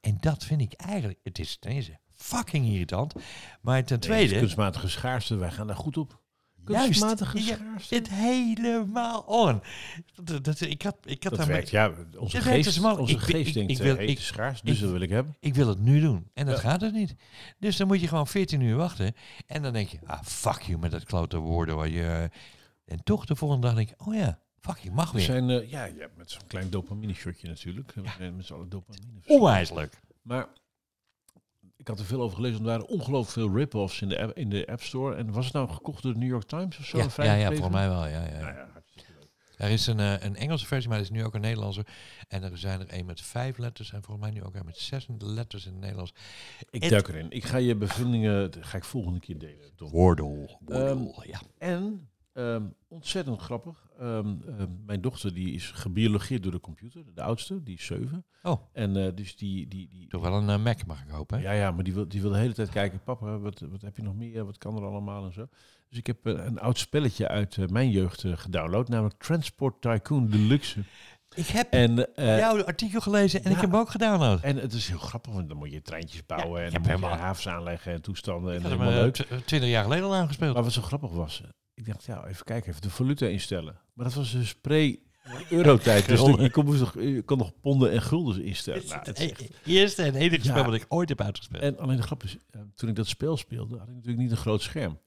[0.00, 3.14] En dat vind ik eigenlijk, het is ten eerste fucking irritant.
[3.60, 6.21] Maar ten Nee, tweede, kunstmatige schaarste, wij gaan daar goed op.
[6.66, 7.94] juist, Kunstmatige ja, schaarste.
[7.94, 9.62] het helemaal on.
[10.24, 11.92] Dat, dat, ik had, ik had Dat werkt, ja.
[12.18, 12.96] Onze dus geest, mal.
[12.96, 14.90] onze Ik geest ik- denkt, ik eh, wil- ik- het is schaars, dus ik- dat
[14.90, 15.36] wil ik hebben.
[15.40, 16.30] ik wil het nu doen.
[16.34, 16.70] En dat Ja.
[16.70, 17.14] gaat dus niet.
[17.58, 19.14] Dus dan moet je gewoon 14 uur wachten.
[19.46, 21.76] En dan denk je, ah, fuck you met dat klote woorden.
[21.76, 22.30] Waar je,
[22.84, 25.26] en toch de volgende dag denk ik, oh ja, fuck je mag We weer.
[25.26, 27.94] zijn, eh, ja, ja, met zo'n klein dopamine shotje natuurlijk.
[28.18, 29.20] Met z'n allen dopamine.
[29.26, 30.00] Onwijselijk.
[30.22, 30.46] Maar
[31.82, 32.58] ik had er veel over gelezen.
[32.58, 35.14] Er waren ongelooflijk veel rip-offs in de, app, in de App Store.
[35.14, 36.98] En was het nou gekocht door de New York Times of zo?
[36.98, 38.06] Ja, ja, ja, volgens mij wel.
[38.06, 38.40] Ja, ja.
[38.40, 38.68] Nou ja.
[39.56, 41.84] Er is een, eh, een Engelse versie, maar er is nu ook een Nederlandse.
[42.28, 44.78] En er zijn er een met vijf letters en volgens mij nu ook een met
[44.78, 46.14] zes letters in het Nederlands.
[46.70, 47.30] Ik duik erin.
[47.30, 49.70] Ik ga je bevindingen, ga ik volgende keer delen.
[49.76, 50.58] Wordle.
[50.60, 51.40] Wordle, ja.
[51.58, 53.90] En ehm, ontzettend grappig.
[54.02, 57.02] Ehm, ehm, mijn dochter die is gebiologeerd door de computer.
[57.14, 58.24] De oudste, die is zeven.
[58.42, 58.60] Oh.
[58.72, 61.38] En eh, dus die, die, die, Toch wel een eh, Mac, mag ik hopen.
[61.38, 61.44] hè?
[61.44, 63.00] Ja, ja, maar die wil, die wil de hele tijd kijken.
[63.04, 64.44] Papa, wat, wat heb je nog meer?
[64.44, 65.46] Wat kan er allemaal en zo?
[65.88, 68.88] Dus ik heb eh, een oud spelletje uit mijn jeugd gedownload.
[68.88, 70.80] Namelijk Transport Tycoon Deluxe.
[71.34, 73.54] Ik heb En, eh, jouw artikel gelezen en ja.
[73.56, 74.40] ik heb hem ook gedownload.
[74.40, 76.60] en het is heel grappig, want dan moet je treintjes bouwen.
[76.60, 78.54] Ja, en dan moet je havens aanleggen en toestanden.
[78.54, 79.14] Ik En helemaal leuk.
[79.14, 80.54] tw- twintig jaar geleden al aangespeeld.
[80.54, 81.42] Maar wat zo grappig was,
[81.86, 83.80] ik dacht, ja, even kijken, even de valuta instellen.
[83.92, 86.06] Maar dat was dus pre-eurotijd.
[86.08, 86.42] dus Gulden.
[86.42, 88.82] je kon, nog, je kon nog ponden en guldens instellen.
[88.86, 90.50] Nou, het is echt- Het eerste en enige Ja.
[90.50, 91.62] spel dat ik ooit heb uitgespeeld.
[91.62, 94.30] En alleen de grap is, eh, toen ik dat spel speelde, had ik natuurlijk niet
[94.30, 94.98] een groot scherm.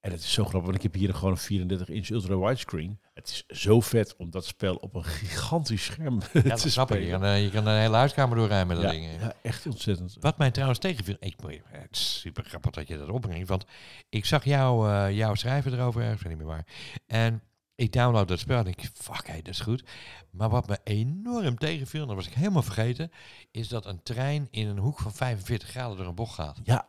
[0.00, 3.00] En het is zo grappig, want ik heb hier gewoon een 34 inch ultra widescreen.
[3.14, 6.98] Het is zo vet om dat spel op een gigantisch scherm ja, te grappig.
[7.04, 9.20] Je kan, eh, je kan de hele huiskamer doorrijden met dat Ja, ding.
[9.20, 10.16] ja, echt ontzettend.
[10.20, 13.64] Wat mij trouwens tegenviel, ik, je- het is super grappig dat je dat opbrengt, want
[14.08, 16.66] ik zag jou, eh, jouw schrijven erover, ik weet niet meer waar.
[17.06, 17.42] En
[17.74, 19.84] ik download dat spel en denk, fuck, hey, dat is goed.
[20.30, 23.10] Maar wat me enorm tegenviel, en dat was ik helemaal vergeten,
[23.50, 26.60] is dat een trein in een hoek van 45 graden door een bocht gaat.
[26.62, 26.86] Ja,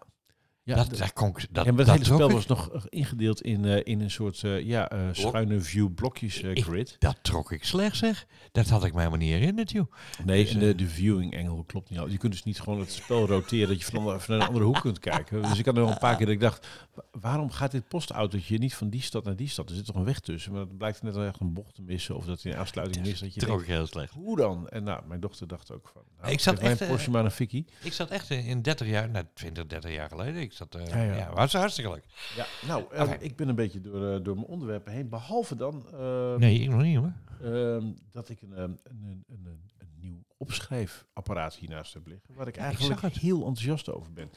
[0.64, 3.42] ja dat, d- daar kon dat, en het dat hele spel was nog eh, ingedeeld
[3.42, 6.96] in, eh, in een soort eh, ja, schuine view blokjes Ik- grid.
[7.00, 8.26] Dat trok ik slecht, zeg.
[8.52, 9.92] Dat had ik mij helemaal niet herinnerd, joh.
[10.26, 12.00] Nee, Dus, de, de viewing angle klopt niet.
[12.00, 12.10] al.
[12.10, 14.66] Je kunt dus niet gewoon het spel roteren dat je van, een- van een andere
[14.66, 15.42] hoek kunt kijken.
[15.42, 16.68] Dus ik had er nog een paar keer dat ik dacht,
[17.12, 19.70] waarom gaat dit postautootje niet van die stad naar die stad?
[19.70, 20.52] Er zit toch een weg tussen?
[20.52, 23.06] Maar het blijkt net wel echt een bocht te missen of dat hij een afsluiting
[23.06, 23.20] mist.
[23.20, 24.14] Dat je denkt, ik heel slecht.
[24.14, 24.70] hoe dan?
[24.70, 27.26] En nou, mijn dochter dacht ook van, nou, Ik zat echt, een eh, Porsche maar
[27.26, 27.66] een fikkie.
[27.84, 30.42] Ik zat echt in in 30 jaar, nou 20, 30 jaar geleden.
[30.42, 31.34] Ik zat, eh Ja, ja, ja.
[31.34, 32.06] was hartstikke leuk.
[32.36, 35.10] Ja, nou, eh, ik ben een beetje door, door mijn onderwerpen heen.
[35.10, 37.14] Behalve dan eh, Nee, ik nog niet hoor.
[37.42, 39.60] ehm, dat ik een, een, een, een
[40.02, 42.34] nieuw opschrijfapparaat hiernaast heb liggen.
[42.36, 43.22] Waar ik Ja, ik eigenlijk zag het.
[43.22, 44.30] heel enthousiast over ben.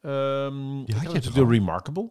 [0.00, 1.46] Ehm had ik je had toch het de?
[1.46, 2.10] Remarkable.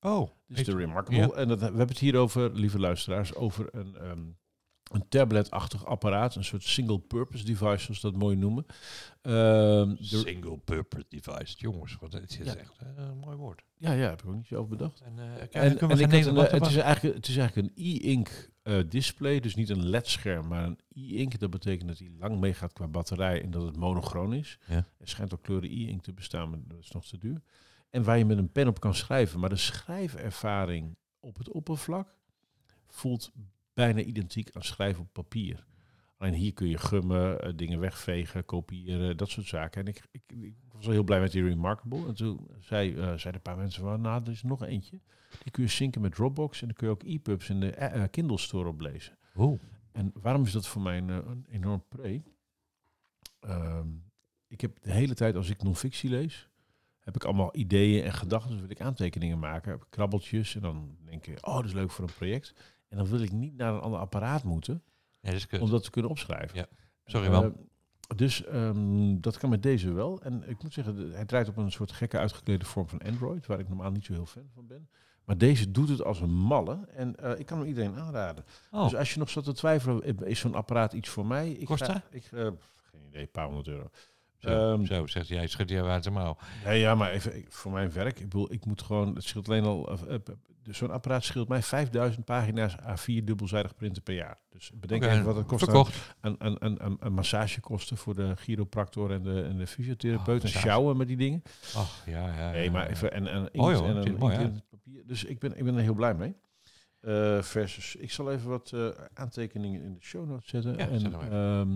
[0.00, 1.18] Oh, Dus de Remarkable.
[1.20, 1.28] Ja.
[1.32, 4.22] En dat, we hebben het hier over, lieve luisteraars, over een, ehm,
[4.92, 6.34] een tablet-achtig apparaat.
[6.34, 8.66] Een soort single-purpose device, zoals ze dat mooi noemen.
[9.22, 11.54] Ehm, de- single purpose device.
[11.58, 12.54] Jongens, wat het is Ja.
[12.56, 13.62] echt eh, een mooi woord.
[13.76, 15.00] ja, ja, heb ik ook niet zo over bedacht.
[15.00, 15.80] En, eh, En, kunnen en we ik
[16.24, 19.68] had een, eh, het, is eigenlijk, het is eigenlijk een e-ink eh, display, dus niet
[19.68, 21.38] een LED-scherm, maar een e-ink.
[21.38, 24.58] Dat betekent dat hij lang meegaat qua batterij en dat het monochroon is.
[24.66, 24.86] Ja.
[24.98, 27.42] Er schijnt ook kleuren e-ink te bestaan, maar dat is nog te duur.
[27.90, 32.14] En waar je met een pen op kan schrijven, maar de schrijfervaring op het oppervlak
[32.86, 33.32] voelt
[33.74, 35.66] bijna identiek aan schrijven op papier.
[36.20, 39.80] Alleen hier kun je gummen, eh, dingen wegvegen, kopiëren, dat soort zaken.
[39.80, 42.06] En ik, ik, ik was wel heel blij met die Remarkable.
[42.06, 45.00] En toen zei, eh, zeiden een paar mensen van, nou, er is nog eentje.
[45.42, 48.04] Die kun je synken met Dropbox en dan kun je ook e-pubs in de eh,
[48.10, 49.18] Kindle Store oplezen.
[49.36, 49.60] Oeh.
[49.92, 52.22] En waarom is dat voor mij een, een enorm pre?
[53.40, 53.88] Ehm,
[54.46, 56.48] ik heb de hele tijd, als ik non-fictie lees,
[56.98, 58.50] heb heb ik allemaal ideeën en gedachten.
[58.50, 60.54] Dus wil ik aantekeningen maken, heb ik krabbeltjes.
[60.54, 62.54] En dan denk ik, oh, dat is leuk voor een project.
[62.88, 64.82] En dan wil ik niet naar een ander apparaat moeten
[65.20, 65.60] Nee, dat is kut.
[65.60, 66.58] om dat te kunnen opschrijven.
[66.58, 66.66] Ja.
[67.04, 67.56] Sorry, Eh, man.
[68.16, 70.20] dus ehm, dat kan met deze wel.
[70.22, 73.58] En ik moet zeggen, hij draait op een soort gekke uitgeklede vorm van Android, waar
[73.58, 74.88] ik normaal niet zo heel fan van ben.
[75.24, 76.86] Maar deze doet het als een malle.
[76.94, 78.44] En eh, ik kan hem iedereen aanraden.
[78.70, 81.50] Oh, Dus als je nog zat te twijfelen, eh, is zo'n apparaat iets voor mij?
[81.50, 82.02] Ik Kost ga- dat?
[82.10, 82.46] Ik, eh,
[82.90, 83.88] geen idee, een paar honderd euro.
[84.38, 85.46] zo, ehm, zo, zegt hij.
[85.46, 86.36] Schudt hij uit zijn mouw.
[86.64, 88.16] Nee, ja, maar even ik- voor mijn werk.
[88.18, 89.14] Ik bedoel, ik moet gewoon.
[89.14, 89.88] Het scheelt alleen al.
[89.92, 90.20] eh, eh,
[90.70, 94.38] dus zo'n apparaat scheelt mij 5000 pagina's A4 dubbelzijdig printen per jaar.
[94.48, 95.62] Dus bedenk even wat het kost.
[95.68, 96.14] aan- Verkocht.
[96.20, 100.38] Een, een, een, een, een massagekosten voor de chiropractor en de, en de fysiotherapeut.
[100.44, 101.42] Oh, en sjouwen met die dingen.
[101.76, 102.50] Oh, ja, ja.
[102.50, 103.12] Nee, maar even.
[103.12, 103.88] En, en, Mooi, inkt hoor.
[103.88, 104.36] en een mooi
[104.70, 105.02] papier.
[105.06, 106.34] Dus ik ben, ik ben er heel blij mee.
[107.00, 110.76] Eh, versus, ik zal even wat eh, aantekeningen in de show notes zetten.
[110.76, 111.68] Ja, en ehm,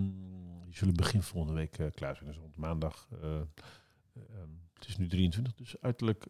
[0.65, 2.29] die zullen begin volgende week eh, klaar zijn.
[2.29, 3.07] Dus rond maandag.
[3.21, 6.25] eh, ehm, het is nu 23, dus uiterlijk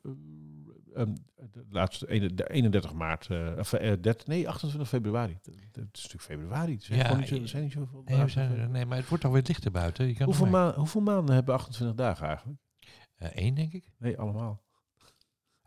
[0.95, 1.13] eh, ehm,
[1.51, 3.27] de laatste ene- de 31 maart.
[3.29, 5.33] eh, of, eh, 30, nee, 28 februari.
[5.33, 6.73] Het is natuurlijk februari.
[6.73, 8.29] Het zijn Ja, niet zo, eh, er zijn niet zoveel Nee, we dagen.
[8.31, 10.07] zijn, nee, maar het wordt alweer lichter buiten.
[10.07, 12.59] Je kan hoeveel, maan, hoeveel maanden hebben 28 dagen eigenlijk?
[13.15, 13.91] Eh, één, denk ik.
[13.97, 14.63] Nee, allemaal.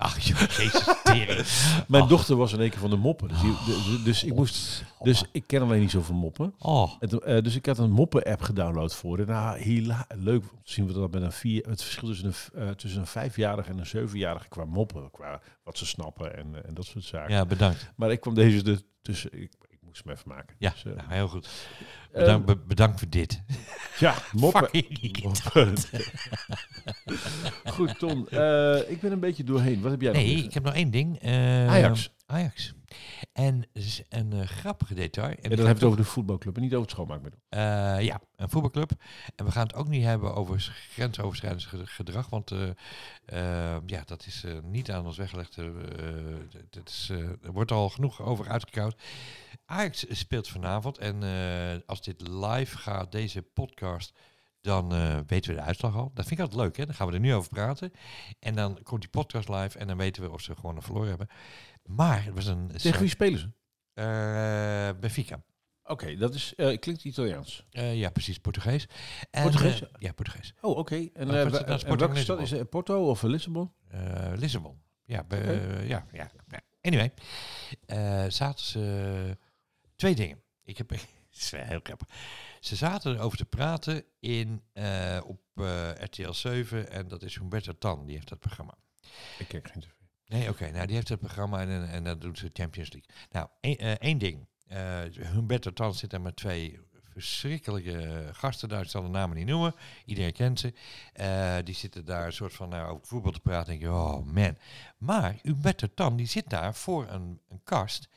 [0.01, 1.47] Ach, joh, jezus, tering.
[1.89, 2.09] Mijn Och.
[2.09, 3.29] dochter was in één keer van de moppen.
[3.29, 4.85] Dus, die- de- de- dus ik moest.
[5.03, 6.55] Dus ik ken alleen niet zoveel moppen.
[6.59, 9.19] Oh, En toen, eh, dus ik had een moppen-app gedownload voor.
[9.19, 12.27] En nou, hila- leuk om te zien wat dat met een vier, het verschil tussen
[12.55, 16.55] een, eh, tussen een vijfjarige en een zevenjarige qua moppen, qua wat ze snappen en,
[16.55, 17.35] eh, en dat soort zaken.
[17.35, 17.91] ja, bedankt.
[17.97, 19.43] Maar ik kwam deze er tussen.
[19.43, 19.53] Ik,
[20.07, 20.57] even maken.
[20.59, 21.49] Ja, Dus, eh, nou, heel goed.
[22.13, 23.43] Bedankt, be- bedankt voor dit.
[23.99, 24.69] ja, moppen.
[25.23, 25.75] Moppen.
[27.65, 28.29] Goed, Ton.
[28.29, 29.81] eh, ik ben een beetje doorheen.
[29.81, 30.47] Wat heb jij nog Nee, liggen?
[30.49, 31.19] ik heb nog één ding.
[31.21, 32.11] Eh, Ajax.
[32.27, 32.75] Ajax.
[33.33, 35.29] En is een eh, grappige detail.
[35.29, 37.41] En die dan hebben we het over de voetbalclub en niet over het schoonmaakmiddel.
[37.49, 37.61] Eh,
[38.01, 38.91] ja, een voetbalclub.
[39.37, 44.27] En we gaan het ook niet hebben over grensoverschrijdend ge- gedrag, want eh, ja, dat
[44.27, 45.57] is niet aan ons weggelegd.
[46.71, 47.09] dat is,
[47.43, 48.97] er wordt al genoeg over uitgekoud.
[49.65, 51.23] Ajax speelt vanavond en
[51.87, 54.13] als dit live gaat, deze podcast,
[54.61, 54.89] dan
[55.27, 56.11] weten we de uitslag al.
[56.15, 56.87] Dat vind ik altijd leuk, hè?
[56.87, 57.93] Dan gaan we er nu over praten.
[58.39, 61.29] En dan komt die podcast live en dan weten we of ze gewoon verloren hebben.
[61.89, 62.69] Maar het was een...
[62.77, 63.51] Tegen wie spelen ze?
[63.95, 65.43] Eh, Benfica.
[65.83, 67.65] Oké, dat is, eh, klinkt Italiaans.
[67.71, 68.87] Eh, ja, precies, Portugees.
[69.31, 69.83] En, Portugees?
[69.99, 70.55] ja, Portugees.
[70.61, 70.95] Oh, oké.
[70.95, 71.51] En, Oh, en
[71.99, 72.71] welke stad is het?
[72.71, 73.73] Porto of Lissabon?
[74.35, 74.83] Lissabon.
[75.05, 76.61] Ja, be- ja, ja, ja.
[76.81, 77.13] Anyway,
[78.31, 79.37] zaten ze...
[79.97, 80.43] Twee dingen.
[80.63, 80.93] Ik heb...
[81.33, 82.09] Is heel grappig.
[82.61, 84.63] Ze zaten erover te praten in,
[85.25, 85.41] op
[86.01, 88.75] RTL 7 en dat is Humberto Tan, die heeft dat programma.
[89.39, 89.98] Ik kijk geen tv.
[90.29, 90.71] Nee, oké.
[90.71, 93.11] nou, die heeft het programma en, en, en dat doet ze Champions League.
[93.31, 94.47] Nou, één, eh, ding.
[94.67, 95.01] Eh
[95.33, 98.69] Humberto Tan zit daar met twee verschrikkelijke gasten.
[98.69, 99.75] Daar ik zal de namen niet noemen.
[100.05, 100.73] Iedereen kent ze.
[101.13, 103.73] Eh, die zitten daar een soort van nou, over voetbal te praten.
[103.73, 104.57] En denk je, oh man.
[104.99, 108.09] Maar Humberto Tan, die zit daar voor een, een kast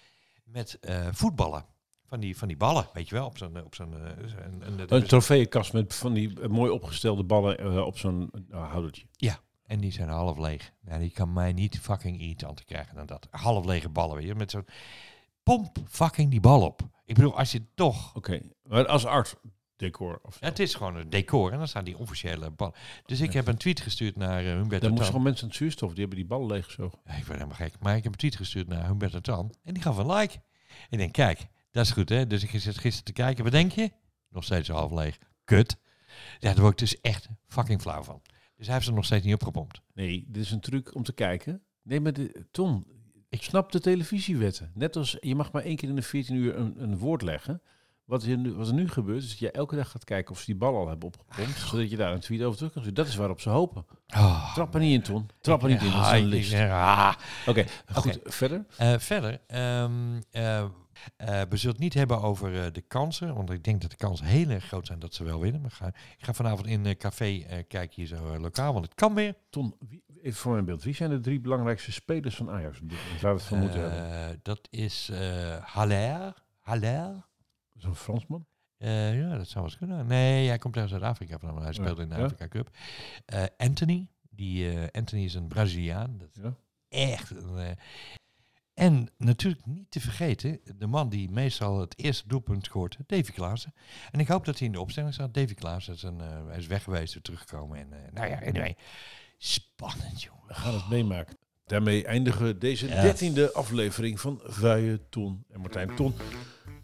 [0.44, 0.80] met
[1.12, 1.66] voetballen.
[2.06, 3.64] Van die, van die ballen, weet je wel, op zo'n...
[3.64, 9.06] Op zo'n een, een- trofeeënkast met van die mooi opgestelde ballen op zo'n uh, houdertje.
[9.72, 10.74] En die zijn half leeg.
[10.82, 13.28] Nou, die kan mij niet fucking irritanter krijgen dan dat.
[13.30, 14.36] Half lege ballen, weet je.
[14.36, 14.66] Met zo'n...
[15.44, 16.82] Pomp fucking die bal op.
[17.06, 18.16] Ik bedoel, als je toch...
[18.16, 19.36] Oké, maar als art
[19.76, 20.46] decor of zo.
[20.46, 22.74] Het is gewoon een decor en dan staan die officiële ballen.
[23.06, 25.58] Dus ik heb een tweet gestuurd naar uh, Humberto Dan moesten gewoon mensen aan het
[25.58, 27.00] zuurstof, die hebben die ballen leeggezogen.
[27.06, 27.74] Ja, ik ben helemaal gek.
[27.80, 29.54] Maar ik heb een tweet gestuurd naar Humberto Tan.
[29.64, 30.42] En die gaf een like.
[30.90, 32.28] Ik denk, kijk, dat is goed hè.
[32.28, 33.44] Dus ik zit gisteren te kijken.
[33.44, 33.92] Wat denk je?
[34.30, 35.18] Nog steeds half leeg.
[35.44, 35.78] Kut.
[36.40, 38.22] Ja, daar word ik dus echt fucking flauw van.
[38.62, 39.82] Dus hij heeft ze nog steeds niet opgepompt.
[39.94, 41.62] Nee, dit is een truc om te kijken.
[41.84, 42.86] Nee, maar de, Ton,
[43.30, 44.72] ik snap de televisiewetten.
[44.74, 47.62] Net als je mag maar één keer in de 14 uur een, een woord leggen.
[48.06, 50.40] Wat er, nu, wat er nu gebeurt, is dat je elke dag gaat kijken of
[50.40, 51.60] ze die bal al hebben opgepompt.
[51.60, 52.94] zodat je daar een tweet over terug kan doen.
[52.94, 53.86] Dat is waarop ze hopen.
[54.16, 54.54] Oh.
[54.54, 55.30] Trap er niet in, Ton.
[55.42, 55.92] Trap er niet in.
[55.92, 56.54] Dat is een list.
[56.54, 57.14] ah.
[57.46, 58.20] Oké, goed.
[58.24, 58.66] Verder?
[58.78, 60.66] Eh, verder, ehm, eh,
[61.16, 63.98] eh, we zullen het niet hebben over eh, de kansen, want ik denk dat de
[63.98, 65.62] kansen heel erg groot zijn dat ze wel winnen.
[65.62, 68.94] Maar ga, ik ga vanavond in een café eh, kijken hier zo lokaal, want het
[68.96, 69.36] kan weer.
[69.50, 70.84] Ton, wie, even voor mijn beeld.
[70.84, 72.80] Wie zijn de drie belangrijkste spelers van Ajax?
[72.80, 74.40] We het van moeten hebben.
[74.44, 75.12] Dat is
[75.62, 76.34] Haller.
[76.60, 77.26] Haller?
[77.76, 78.46] Zo'n Fransman?
[78.78, 80.08] Eh, ja, dat zou wel eens kunnen.
[80.08, 81.64] Nee, hij komt uit Zuid-Afrika vandaan.
[81.64, 82.24] Hij speelde in de Ja.
[82.24, 82.70] Afrika Cup.
[83.58, 84.08] Anthony.
[84.30, 86.18] Die, Anthony is een Braziliaan.
[86.18, 86.56] Dat is Ja.
[86.90, 87.76] echt een,
[88.82, 93.74] en natuurlijk niet te vergeten, de man die meestal het eerste doelpunt scoort, Davy Klaassen.
[94.12, 95.34] En ik hoop dat hij in de opstelling staat.
[95.34, 97.78] Davy Klaassen is, een, hij is weg geweest, teruggekomen.
[97.78, 98.76] En, eh, nou ja, anyway.
[99.38, 100.44] Spannend, jongen.
[100.48, 101.38] We gaan het meemaken.
[101.66, 103.48] Daarmee eindigen we deze dertiende ja.
[103.48, 106.14] aflevering van Vuien, Ton en Martijn Ton.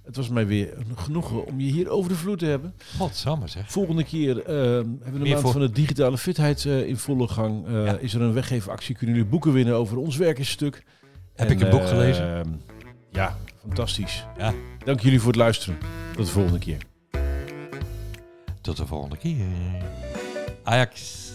[0.04, 2.74] Het was mij weer een genoegen om je hier over de vloer te hebben.
[2.98, 3.72] Godsamme zeg.
[3.72, 7.68] Volgende keer eh, hebben we de maand van de digitale fitheid in volle gang.
[8.00, 10.84] Is er een weggevenactie, kunnen jullie boeken winnen over ons werk stuk.
[11.38, 12.36] Heb ik een boek gelezen?
[12.36, 12.50] Ehm,
[13.12, 14.26] ja, fantastisch.
[14.38, 14.54] Ja.
[14.86, 15.78] Dank jullie voor het luisteren.
[16.16, 16.78] Tot de volgende keer.
[18.62, 19.46] Tot de volgende keer.
[20.64, 21.27] Ajax.